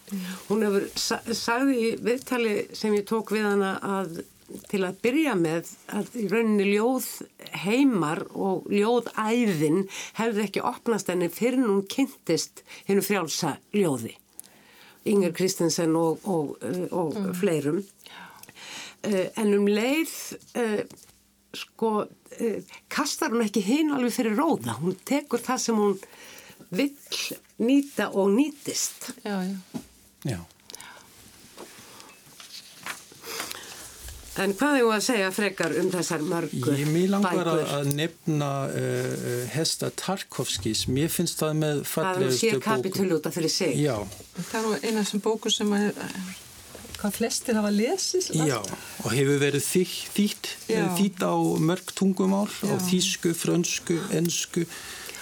[0.49, 4.23] Hún hefur sagði í viðtali sem ég tók við hana að
[4.69, 7.07] til að byrja með að í rauninni ljóð
[7.63, 9.85] heimar og ljóðæðin
[10.19, 14.13] hefði ekki opnast henni fyrir hún kynntist hennu frjálsa ljóði
[15.09, 16.55] Inger Kristensen og, og,
[16.91, 17.33] og mm.
[17.41, 20.13] fleirum uh, en um leið
[21.59, 25.95] sko uh, kastar hún ekki hinn alveg fyrir róða hún tekur það sem hún
[26.75, 26.91] vill
[27.61, 29.55] nýta og nýtist Já, já
[30.25, 30.41] Já
[34.35, 36.79] En hvað hefur að segja frekar um þessar mörgu bækur?
[36.81, 40.81] Ég mér langar að nefna uh, Hesta Tarkovskis.
[40.91, 42.25] Mér finnst það með fallegustu bóku.
[42.25, 43.77] Það er sér kapitulúta fyrir sig.
[43.79, 43.95] Já.
[44.49, 46.01] Það er eina þessum bóku sem að,
[47.01, 48.29] hvað flestir hafa lesið.
[48.47, 48.59] Já,
[49.03, 52.71] og hefur verið þýtt, þýtt á mörg tungumál, Já.
[52.71, 54.65] á þýsku, frönsku, ennsku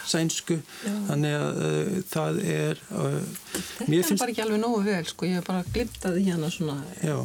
[0.08, 0.94] sænsku Já.
[1.08, 3.20] þannig að uh, það er uh,
[3.54, 4.22] þetta er finnst...
[4.22, 7.18] bara ekki alveg nógu vel sko, ég hef bara glimt að því hana svona Já.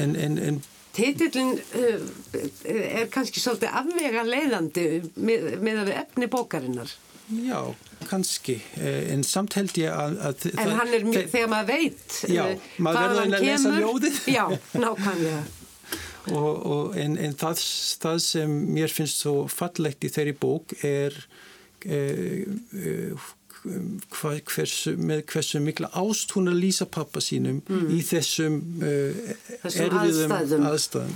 [0.00, 2.02] en, en, en Titillin uh,
[2.68, 6.92] er kannski svolítið afvega leiðandi með, með að við efni bókarinnar.
[7.32, 7.60] Já,
[8.10, 10.18] kannski, eh, en samt held ég að...
[10.28, 13.18] að en hann er mjög, þegar maður veit já, uh, maður hvað hann kemur.
[13.18, 14.22] Já, maður verður að lesa ljóðið.
[14.36, 14.44] Já,
[14.84, 15.42] nákvæmlega.
[16.38, 17.62] og, og, en en það,
[18.04, 21.16] það sem mér finnst svo fallegt í þeirri bók er...
[21.82, 22.44] Uh,
[22.78, 23.30] uh,
[23.62, 27.88] hva, hversu, með hversu mikla ást hún að lýsa pappa sínum mm.
[27.94, 29.20] í þessum, uh,
[29.70, 31.12] erfiðum aðstæðum, aðstæðum.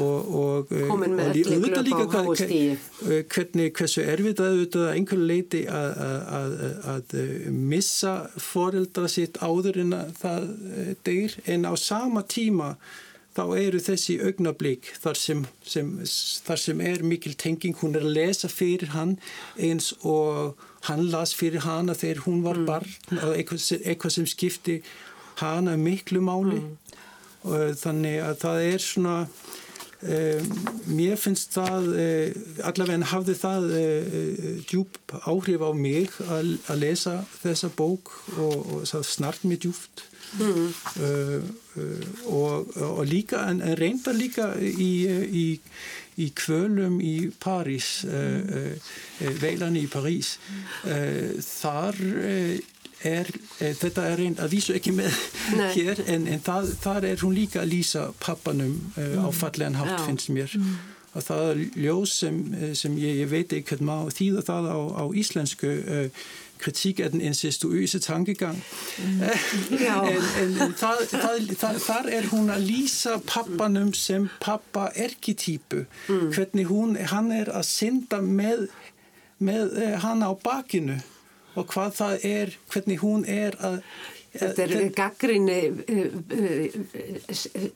[0.00, 5.30] og, og, uh, með öllu glöp á hóstíi uh, hvernig hversu erfið að auðvitað einhverju
[5.32, 6.04] leiti að,
[6.40, 6.54] að,
[6.94, 7.16] að
[7.52, 12.76] missa foreldra sitt áður en að það uh, deyr en á sama tíma
[13.36, 15.90] þá eru þessi augnablík þar sem, sem,
[16.46, 19.18] þar sem er mikil tenging, hún er að lesa fyrir hann
[19.60, 20.56] eins og
[20.86, 22.66] hann las fyrir hana þegar hún var mm.
[22.68, 24.80] barn og eitthvað, eitthvað sem skipti
[25.40, 26.98] hana miklu máli mm.
[27.50, 29.16] og þannig að það er svona
[30.04, 34.18] mér finnst það uh, allavega hafði það uh,
[34.68, 40.04] djúb áhrif á mig að, að lesa þessa bók og, og það snart mér djúbt
[40.36, 40.66] mm.
[41.00, 41.48] uh,
[42.28, 44.90] og, og líka en reynda líka í,
[45.26, 45.46] í
[46.16, 50.36] í kvölum í París, uh, uh, veilan í París,
[50.88, 51.98] uh, þar
[53.06, 55.16] er, þetta er einn að vísu ekki með
[55.56, 55.70] Nei.
[55.76, 59.20] hér, en, en það, þar er hún líka að lýsa pappanum mm.
[59.22, 60.04] á fallegan hátt, Já.
[60.08, 60.56] finnst mér.
[60.58, 60.76] Mm.
[61.16, 62.40] Og það er ljós sem,
[62.76, 65.70] sem ég, ég veit ekki hvernig maður þýða það á, á íslensku
[66.58, 68.58] kritik af den incestuøse tankegang.
[68.98, 69.22] Mm.
[69.80, 70.00] Ja.
[70.08, 70.22] en,
[70.60, 71.02] en, þar,
[71.56, 75.84] þar, þar, er hún að lýsa pappanum sem pappa-erkitypu.
[76.08, 76.30] Mm.
[76.32, 78.68] Hvernig hún, hann er að synda með,
[79.38, 81.00] með eh, hann á bakinu
[81.56, 83.80] og hvað það er, hvernig hún er að
[84.36, 84.90] Þetta er Þen...
[84.96, 86.16] gaggrinni uh,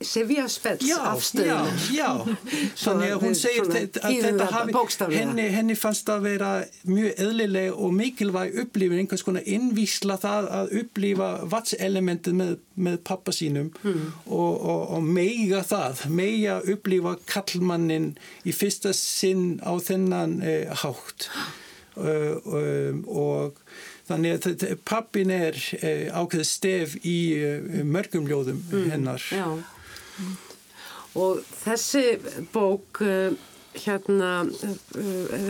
[0.05, 1.47] Sivjaspels afstöðu.
[1.49, 1.59] Já,
[1.95, 2.11] já.
[2.85, 4.75] Þannig að hún segir að þetta hafi,
[5.15, 6.51] henni, henni fannst að vera
[6.89, 13.35] mjög eðlileg og mikilvæg upplifin, einhvers konar innvísla það að upplifa vatselementið með, með pappa
[13.35, 14.05] sínum mm.
[14.27, 18.13] og, og, og meiga það, meiga upplifa kallmannin
[18.45, 21.31] í fyrsta sinn á þennan uh, hátt
[22.01, 23.61] og
[24.11, 29.27] Þannig að pappin er eh, ákveð stef í eh, mörgum ljóðum mm, hennar.
[29.31, 29.47] Já,
[31.21, 32.05] og þessi
[32.51, 33.37] bók eh,
[33.85, 34.33] hérna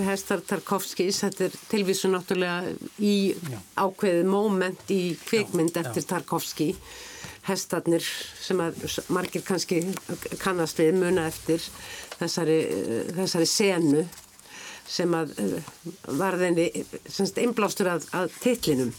[0.05, 3.61] Hestar Tarkovskis, þetta er tilvísu náttúrulega í já.
[3.81, 6.11] ákveðið móment í kvikmynd já, eftir já.
[6.13, 6.75] Tarkovski
[7.49, 9.81] hestarnir sem að margir kannski
[10.43, 11.65] kannast við muna eftir
[12.19, 12.61] þessari,
[13.17, 14.05] þessari senu
[14.91, 15.37] sem að
[16.19, 16.67] varðinni
[17.45, 18.93] einblástur að, að titlinum.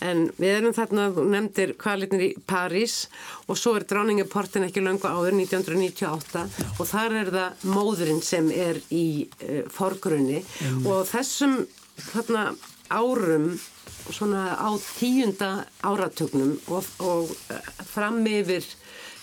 [0.00, 3.04] En við erum þarna, nefndir kvalitnir í París
[3.46, 8.80] og svo er dráningaportin ekki löngu áður 1998 og þar er það móðurinn sem er
[8.88, 10.88] í uh, forgrunni mm.
[10.88, 11.60] og þessum
[12.10, 12.46] þarna
[12.90, 13.52] árum
[14.10, 15.50] svona á tíunda
[15.84, 17.60] áratögnum og, og uh,
[17.92, 18.64] fram yfir,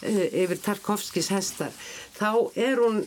[0.05, 1.73] yfir Tarkovskis hestar
[2.19, 3.01] þá er hún,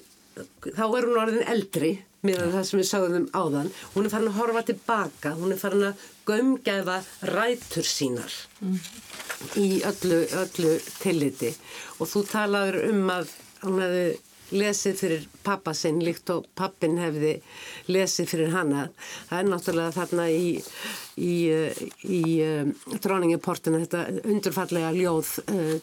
[0.66, 1.94] þá er hún orðin eldri
[2.26, 5.86] með það sem við sáðum áðan hún er farin að horfa tilbaka hún er farin
[5.90, 6.98] að gömgæfa
[7.32, 8.80] rætur sínar mm.
[9.60, 11.54] í öllu, öllu tilliti
[11.98, 13.32] og þú talaður um að
[13.64, 14.10] hún hefði
[14.50, 17.36] lesið fyrir pappa sinn líkt og pappin hefði
[17.90, 18.88] lesið fyrir hana
[19.28, 20.48] það er náttúrulega þarna í
[21.20, 21.34] í,
[22.02, 25.74] í um, dróningiportinu þetta undurfallega ljóð uh,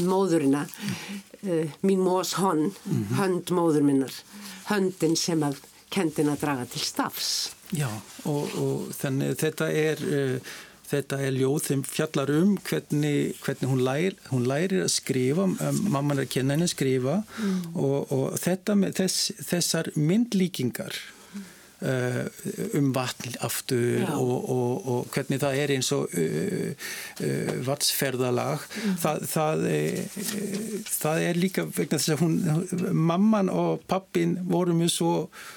[0.00, 3.10] um móðurina uh, mín mós honn mhm.
[3.20, 4.22] hönd móður minnar
[4.70, 5.60] höndin sem að
[5.90, 7.30] kendin að draga til stafs.
[7.74, 7.88] Já
[8.26, 10.56] og, og þannig þetta er uh,
[10.90, 15.80] þetta er ljóð þeim fjallar um hvernig, hvernig hún, lær, hún lærir að skrifa, um,
[15.92, 17.62] mamman er að kenna henni að skrifa mm.
[17.78, 20.98] og, og þetta með þess, þessar myndlíkingar
[21.84, 22.24] uh,
[22.78, 26.90] um vatn aftur og, og hvernig það er eins og uh,
[27.68, 28.98] vatsferðalag mm.
[29.04, 29.64] það, það,
[30.90, 35.48] það er líka vegna þess að hún mamman og pappin voru mjög svo uh,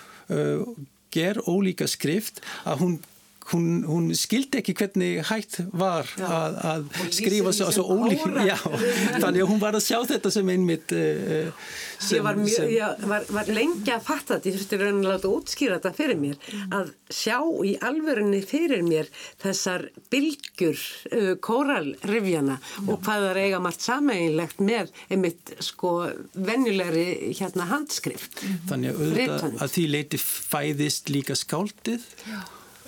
[1.13, 2.95] ger ólíka skrift að hún
[3.51, 8.55] hún, hún skildi ekki hvernig hægt var að, að skrifa svo, svo ólík já,
[9.19, 11.49] þannig að hún var að sjá þetta sem einmitt uh,
[11.97, 14.49] sem, ég var, mjög, sem, ég var, var lengi að fatta þetta.
[14.49, 16.39] Ég þurfti raunin að útskýra þetta fyrir mér.
[16.53, 16.73] Mm.
[16.77, 19.11] að sjá í alverðinni fyrir mér
[19.43, 25.93] þessar bylgjur uh, kóralrifjana og hvað það er eiga margt sameinlegt með einmitt sko
[26.33, 28.43] venjulegri hérna handskrift.
[28.69, 32.11] Þannig að, að því leiti fæðist líka skáldið.
[32.27, 32.43] Já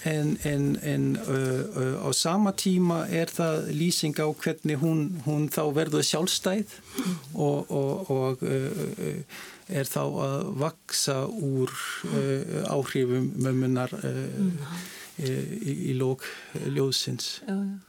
[0.06, 5.50] en, en, en uh, uh, á sama tíma er það lýsing á hvernig hún, hún
[5.50, 6.70] þá verður sjálfstæð
[7.34, 9.26] og, og, og uh,
[9.66, 11.74] er þá að vaksa úr
[12.70, 13.90] áhrifum mömmunar
[15.18, 15.34] í,
[15.90, 16.22] í lók
[16.54, 17.42] ljóðsins.
[17.48, 17.82] Já, já.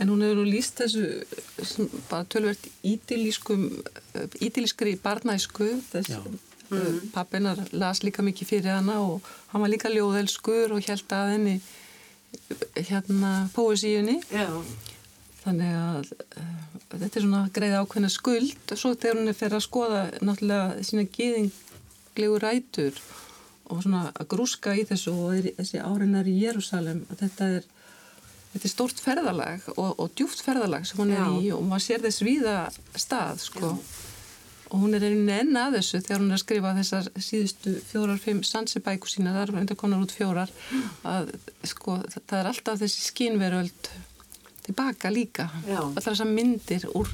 [0.00, 1.02] En hún hefur nú líst þessu
[2.10, 6.20] bara tölvert ídilískri barnæsku þessu
[6.70, 7.10] Mm.
[7.14, 11.56] Pappinar las líka mikið fyrir hana og hann var líka ljóðelskur og held að henni
[12.76, 14.20] hérna póesíunni.
[14.30, 14.46] Já.
[15.40, 16.12] Þannig að
[16.92, 20.86] þetta er svona greið ákveðna skuld og svo þegar hún er fyrir að skoða náttúrulega
[20.86, 23.02] sína gíðinglegu rætur
[23.70, 27.68] og svona að grúska í þessu og þessi áreinar í Jérúsalem að þetta er
[28.50, 31.34] Þetta er stórt ferðalag og, og djúft ferðalag sem hún er Já.
[31.38, 32.54] í og maður sér þess viða
[32.98, 33.68] stað sko.
[33.78, 34.09] Já
[34.70, 38.42] og hún er einnig enn að þessu þegar hún er að skrifa þessar síðustu fjórar-fimm
[38.46, 40.52] sansibæku sína, það er enda konar út fjórar
[41.10, 41.32] að
[41.66, 43.90] sko það er alltaf þessi skínveröld
[44.68, 45.48] tilbaka líka.
[45.66, 47.10] Alltaf þessar myndir úr,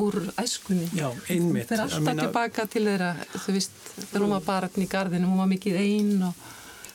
[0.00, 0.88] úr æskunni.
[0.96, 1.68] Já, einmitt.
[1.68, 2.24] Það er alltaf meina...
[2.24, 6.24] tilbaka til þeirra þú veist, þegar hún var barn í gardinu hún var mikið einn
[6.30, 6.48] og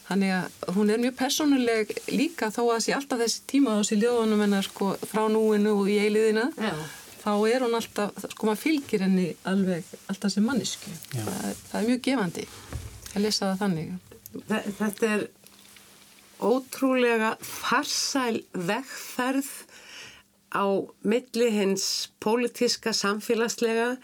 [0.08, 4.02] þannig að hún er mjög personuleg líka þó að þessi alltaf þessi tíma á þessi
[4.02, 6.74] ljóðunum hennar sko frá núinu og í eiliðina Já
[7.24, 11.88] þá er hún alltaf, sko maður fylgir henni alveg alltaf sem mannisku það, það er
[11.90, 12.48] mjög gefandi
[13.14, 13.92] að lesa það þannig.
[14.80, 15.26] Þetta er
[16.44, 19.52] ótrúlega farsæl vegferð
[20.54, 20.66] á
[21.02, 21.86] milli hins
[22.22, 23.96] pólitíska, samfélagslega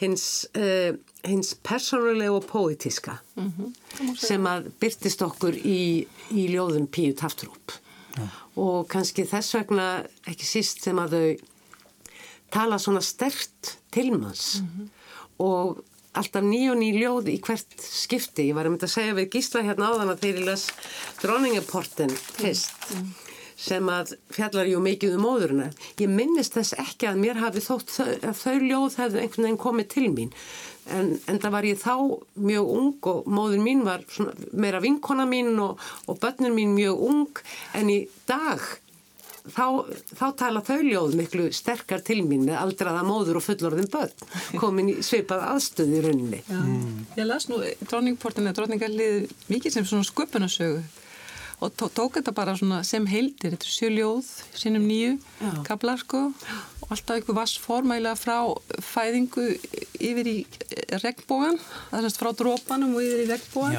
[0.00, 4.16] hins, uh, hins persónulega og pólitíska mm -hmm.
[4.16, 7.72] sem að byrtist okkur í, í ljóðum Píu Taftrúp.
[8.18, 8.26] Ja.
[8.58, 11.36] og kannski þess vegna ekki síst sem að þau
[12.50, 14.88] tala svona stert til manns mm -hmm.
[15.38, 15.84] og
[16.14, 18.50] alltaf ný og ný ljóð í hvert skipti.
[18.50, 20.70] Ég var að mynda að segja við Gísla hérna áðan að þeir í las
[21.22, 23.14] Dronningaporten fyrst mm
[23.60, 25.68] sem að fjallar jú mikið um móðurina.
[26.00, 29.88] Ég minnist þess ekki að mér hafi þótt að þau ljóð hefðu einhvern veginn komið
[29.94, 30.34] til mín
[30.90, 31.94] en, en það var ég þá
[32.40, 34.04] mjög ung og móður mín var
[34.52, 37.42] meira vinkona mín og, og börnur mín mjög ung
[37.76, 38.64] en í dag
[39.54, 39.66] þá,
[40.18, 44.92] þá tala þau ljóð miklu sterkar til mín með aldraða móður og fullorðin börn komin
[44.92, 46.40] í sveipað aðstöði í rauninni.
[46.48, 47.04] Mm.
[47.18, 50.82] Ég las nú dronningportina, dronningarlið mikið sem svona sköpunasögu
[51.60, 55.18] og tók þetta bara sem heildir, þetta er sjöljóð, sínum nýju
[55.66, 58.38] kablar sko og alltaf einhver vassform ægilega frá
[58.80, 59.44] fæðingu
[60.00, 60.36] yfir í
[61.02, 61.58] regnbógan,
[61.90, 63.76] það er frá drópanum og yfir í regnbógan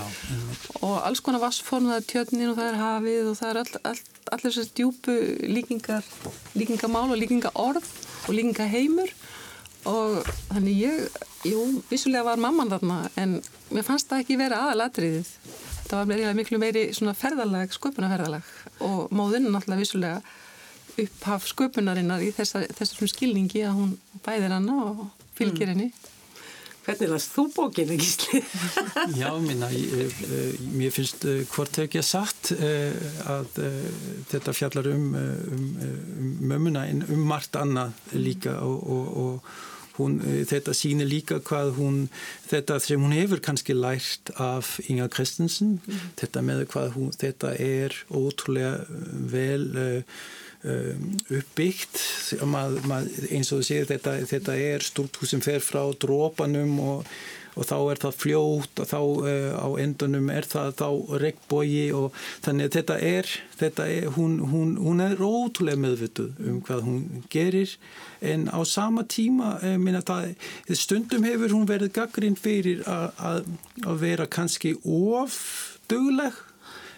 [0.81, 3.81] og alls konar vassform, það er tjötnin og það er hafið og það er all,
[3.91, 4.01] all,
[4.35, 5.17] allir þessar djúpu
[5.57, 6.09] líkingar,
[6.57, 7.91] líkingamál og líkingaorð
[8.27, 9.11] og líka heimur
[9.89, 13.39] og þannig ég, jú, vissulega var mamman þarna en
[13.73, 15.31] mér fannst það ekki vera aðalatriðið.
[15.91, 18.51] Það var miklu meiri svona ferðalag, sköpunarferðalag
[18.85, 20.21] og móðinn náttúrulega vissulega
[21.01, 23.91] upphaf sköpunarinnar í þessar skilningi að hún
[24.25, 25.03] bæðir hana og
[25.37, 25.89] fylgir henni.
[25.89, 26.10] Mm.
[26.81, 28.41] Hvernig las þú bókinu, Gísli?
[29.21, 30.15] Já, minna, ég,
[30.73, 33.91] mér finnst uh, hvort að satt uh, að uh,
[34.31, 40.17] þetta fjallar um, um, um mömuna en um margt annað líka og, og, og hún,
[40.49, 42.01] þetta sýnir líka hvað hún,
[42.49, 46.05] þetta sem hún hefur kannski lært af Inga Kristensen, mm.
[46.23, 48.79] þetta með hvað hún, þetta er ótrúlega
[49.29, 49.67] vel
[50.61, 51.97] Um, uppbyggt.
[52.45, 57.07] Mað, mað, eins og þú séu þetta, þetta er struktúr sem fer frá drópanum og,
[57.57, 60.85] og þá er það fljótt og þá uh, á endunum er það þá
[61.23, 66.61] regnbógi og þannig að þetta er, þetta er hún, hún, hún er ótrúlega meðvituð um
[66.69, 67.73] hvað hún gerir.
[68.21, 70.35] En á sama tíma uh, minna, það,
[70.77, 73.49] stundum hefur hún verið gaggrinn fyrir að
[74.05, 75.41] vera kannski of
[75.89, 76.37] dögleg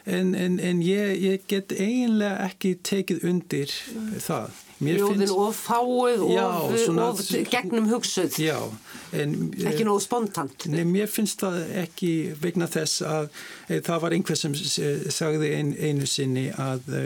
[0.05, 4.21] en, en, en ég, ég get eiginlega ekki tekið undir Nei.
[4.23, 4.61] það.
[4.83, 8.57] Ljóðin og fáið og, gegnum hugsuð já,
[9.15, 10.65] en, ekki nógu spontant.
[10.71, 13.29] Nei, mér finnst það ekki vegna þess að
[13.69, 17.05] e, það var einhver sem sagði ein, einu sinni að, e,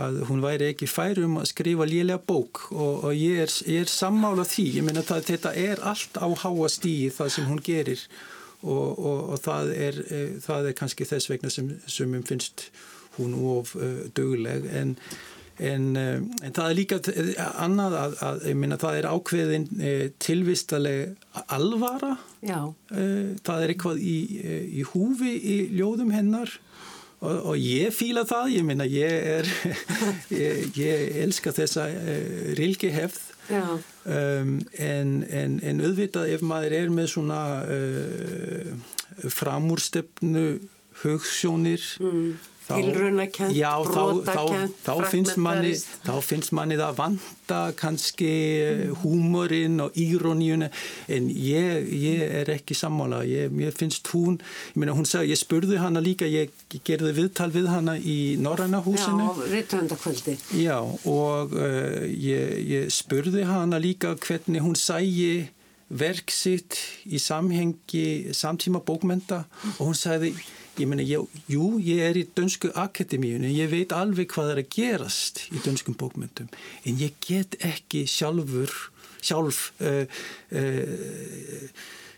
[0.00, 2.64] að hún væri ekki færum að skrifa lélega bók.
[2.72, 6.28] Og, og ég, er, ég er sammála því, ég menna að þetta er allt á
[6.46, 8.08] háa stíi það sem hún gerir
[8.64, 12.68] og, og, og það, er, e, það er kannski þess vegna sem sumum finnst
[13.18, 14.96] hún of uh, döguleg en,
[15.62, 16.98] en, uh, en það er líka
[17.62, 21.14] annað að, að minna, það er ákveðin uh, tilvistaleg
[21.46, 22.16] alvara.
[23.44, 24.18] Það er eitthvað í,
[24.80, 26.58] í húfi í ljóðum hennar.
[27.24, 29.48] Og, og ég fýla það, ég minna ég er
[30.42, 31.86] ég, ég elska þessa
[32.58, 33.22] rilgi hefð
[34.04, 38.72] um, en, en, en auðvitað ef maður er með svona uh,
[39.32, 40.48] framúrstefnu
[41.02, 42.34] hugssjónir mm
[42.68, 43.54] tilrunakent,
[43.84, 45.72] brotakent þá, þá, finnst manni,
[46.04, 48.94] þá finnst manni það vanda kannski mm.
[49.02, 50.70] húmorinn og íróníuna
[51.12, 53.22] en ég, ég er ekki sammála.
[53.28, 56.52] Ég, ég finnst hún ég, meina, hún sag, ég spurði hana líka ég
[56.86, 59.28] gerði viðtal við hana í Norræna húsinu.
[59.28, 65.50] Já, rittvöndakvöldi Já, og uh, ég spurði hana líka hvernig hún sægi
[65.94, 69.44] verk sitt í samhengi samtíma bókmenta
[69.76, 70.32] og hún sagði
[70.74, 75.44] Ég meina, jú, ég er í dönsku akademíunum, ég veit alveg hvað er að gerast
[75.54, 76.48] í dönskum bókmyndum,
[76.82, 78.72] en ég get ekki sjálfur,
[79.22, 80.02] sjálf uh,
[80.50, 81.70] uh,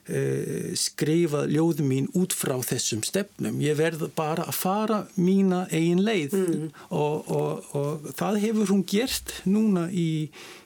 [0.09, 3.61] uh, skrifa ljóðum mín út frá þessum stefnum.
[3.61, 6.66] Ég verð bara að fara mína eigin leið mm.
[6.96, 10.11] og, og, og það hefur hún gert núna í,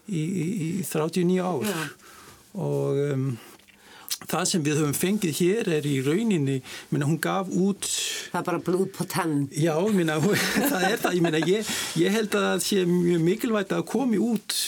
[0.07, 1.87] í, í 39 ár ja.
[2.55, 3.07] og...
[3.11, 3.31] Um,
[4.29, 6.59] það sem við höfum fengið hér er í rauninni,
[6.91, 10.19] minna, hún gaf út það er bara blúð på tann já, minna,
[10.73, 14.21] það er það, ég, minna, ég, ég held að það sé mjög mikilvægt að komi
[14.21, 14.59] út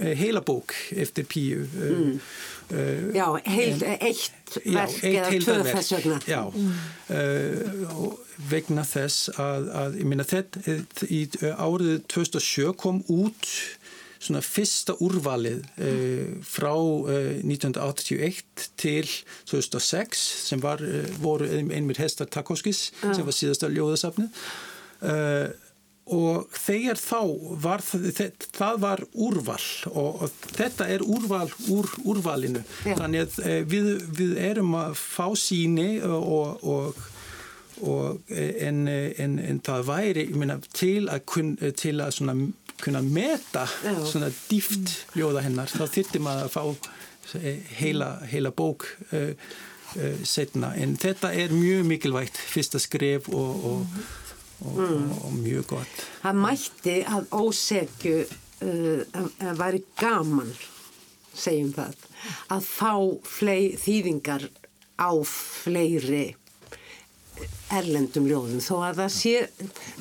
[0.00, 2.14] eh, heila bók eftir Píu eh, mm.
[2.72, 6.80] uh, já, heil, en, eitt verk já, eitt eða tvö þess vegna já, mm.
[7.18, 8.08] uh,
[8.50, 11.22] vegna þess að, að ég minna, þetta í
[11.52, 13.52] árið 2007 kom út
[14.20, 19.08] svona fyrsta úrvalið uh, frá uh, eh, 1981 til
[19.48, 23.14] 2006 sem var, uh, voru einmir Hestar Takoskis ja.
[23.16, 24.46] sem var síðasta ljóðasafnið
[26.10, 27.20] og þegar þá
[27.62, 32.98] var það, það var úrval og, og þetta er úrval úr úrvalinu ja.
[32.98, 37.00] þannig að við, við erum að fá síni og, og
[37.80, 41.24] en, en, en það væri minna, til að,
[41.80, 42.12] til að
[42.84, 43.66] kunna meta
[44.08, 46.62] svona dýft ljóða hennar þá þyrtti maður að fá
[47.40, 49.32] eh, heila, heila bók uh,
[49.96, 54.02] uh, setna en þetta er mjög mikilvægt fyrsta skref og, og,
[54.64, 55.08] og, mm.
[55.20, 56.04] og mjög gott.
[56.24, 60.52] Það mætti að ósegju uh, að væri gaman
[61.30, 62.06] segjum það
[62.52, 64.48] að fá flei, þýðingar
[65.00, 66.26] á fleiri
[67.72, 68.60] erlendum ljóðum.
[68.60, 69.36] Þó að það sé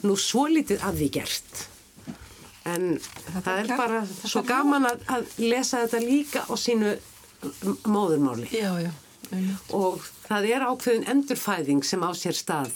[0.03, 1.67] nú svo litið að því gert
[2.75, 6.95] en það, það er bara svo gaman að, að lesa þetta líka á sínu
[7.87, 8.91] móðurmáli já, já,
[9.75, 12.73] og það er ákveðin endurfæðing sem á sér stað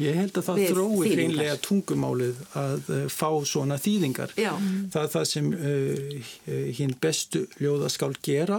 [0.00, 4.32] Ég held að það þrói hreinlega tungumálið að uh, fá svona þýðingar.
[4.34, 4.50] Já.
[4.90, 6.32] Það er það sem uh,
[6.80, 8.58] hinn bestu ljóða skal gera,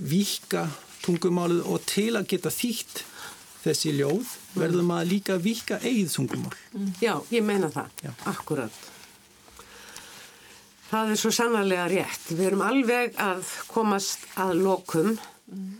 [0.00, 0.64] vika
[1.04, 3.04] tungumálið og til að geta þýtt
[3.64, 6.56] þessi ljóð verður maður líka vika eigið tungumál.
[7.02, 8.12] Já, ég meina það, Já.
[8.32, 8.82] akkurat.
[10.90, 12.26] Það er svo sannarlega rétt.
[12.30, 15.14] Við erum alveg að komast að lokum.
[15.50, 15.72] Mm.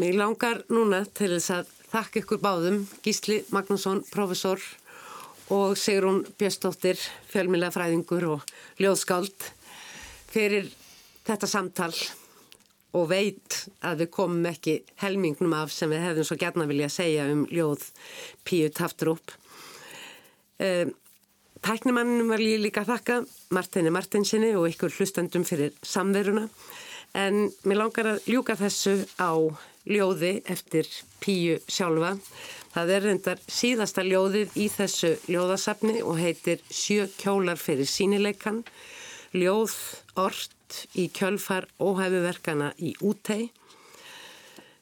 [0.00, 4.60] Mér langar núna til þess að þakka ykkur báðum, Gísli Magnússon, profesor
[5.52, 6.96] og Sigrun Björnsdóttir,
[7.28, 8.46] fjölmjölega fræðingur og
[8.80, 9.50] ljóðskáld
[10.32, 10.70] fyrir
[11.26, 11.92] þetta samtal
[12.96, 17.28] og veit að við komum ekki helmingnum af sem við hefðum svo gætna vilja segja
[17.32, 17.84] um ljóð
[18.48, 19.36] Píu Taftrup.
[20.62, 20.92] Um,
[21.62, 23.16] Tæknumannum var ég líka að þakka
[23.54, 26.48] Martini Martinsinni og ykkur hlustandum fyrir samveruna
[27.14, 29.30] en mér langar að ljúka þessu á
[29.86, 30.88] ljóði eftir
[31.22, 32.16] Píu sjálfa.
[32.74, 38.64] Það er reyndar síðasta ljóðið í þessu ljóðasafni og heitir Sjö kjólar fyrir sínileikan,
[39.30, 39.76] ljóð
[40.18, 43.52] orð í kjölfar óhæfuverkana í útei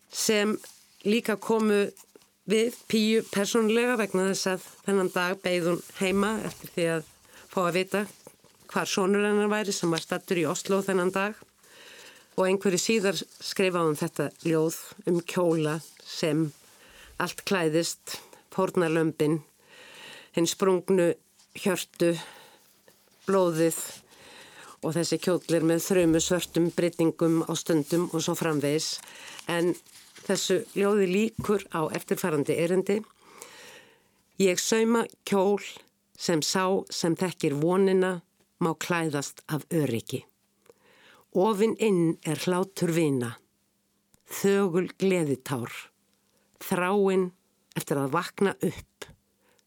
[0.08, 0.56] sem
[1.04, 1.90] líka komu
[2.50, 7.12] við Píu persónulega vegna þess að þennan dag beigð hún heima eftir því að
[7.50, 8.02] fá að vita
[8.70, 11.34] hvar sonur hennar væri sem var stattur í Oslo þennan dag.
[12.38, 14.78] Og einhverju síðar skrifa hún þetta ljóð
[15.10, 16.46] um kjóla sem
[17.20, 18.18] allt klæðist,
[18.54, 19.40] pornalömpin,
[20.34, 21.10] hinn sprungnu
[21.58, 22.14] hjörtu,
[23.26, 23.78] blóðið
[24.80, 28.94] og þessi kjótlir með þrömu svörtum breytingum á stundum og svo framvegis.
[29.50, 29.74] En
[30.26, 33.00] þessu ljóði líkur á eftirfærandi erindi
[34.40, 35.60] Ég sauma kjól
[36.16, 38.22] sem sá sem þekkir vonina
[38.64, 40.22] má klæðast af öryggi.
[41.36, 43.34] Ofinn inn er hlátur vina,
[44.32, 45.68] þögul gleðitár,
[46.56, 47.26] þráinn
[47.76, 49.10] eftir að vakna upp,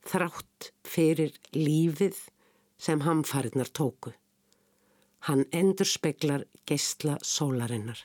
[0.10, 2.18] þrátt fyrir lífið
[2.82, 4.16] sem hamfariðnar tóku.
[5.30, 8.02] Han endur speklar geistla solarinnar.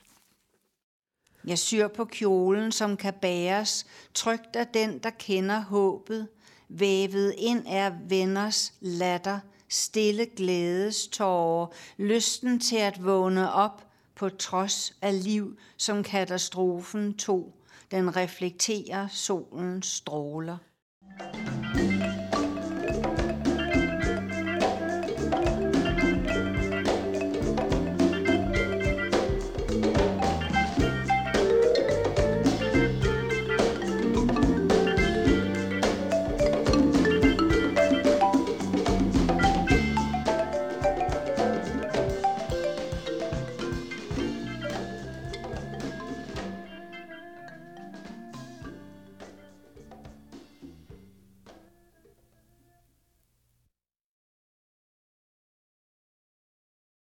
[1.45, 6.27] Jeg syr på kjolen, som kan bæres, trygt af den, der kender håbet.
[6.69, 11.67] Vævet ind er venners latter, stille glædes tårer,
[11.97, 17.55] lysten til at vågne op på trods af liv, som katastrofen tog.
[17.91, 20.57] Den reflekterer solens stråler.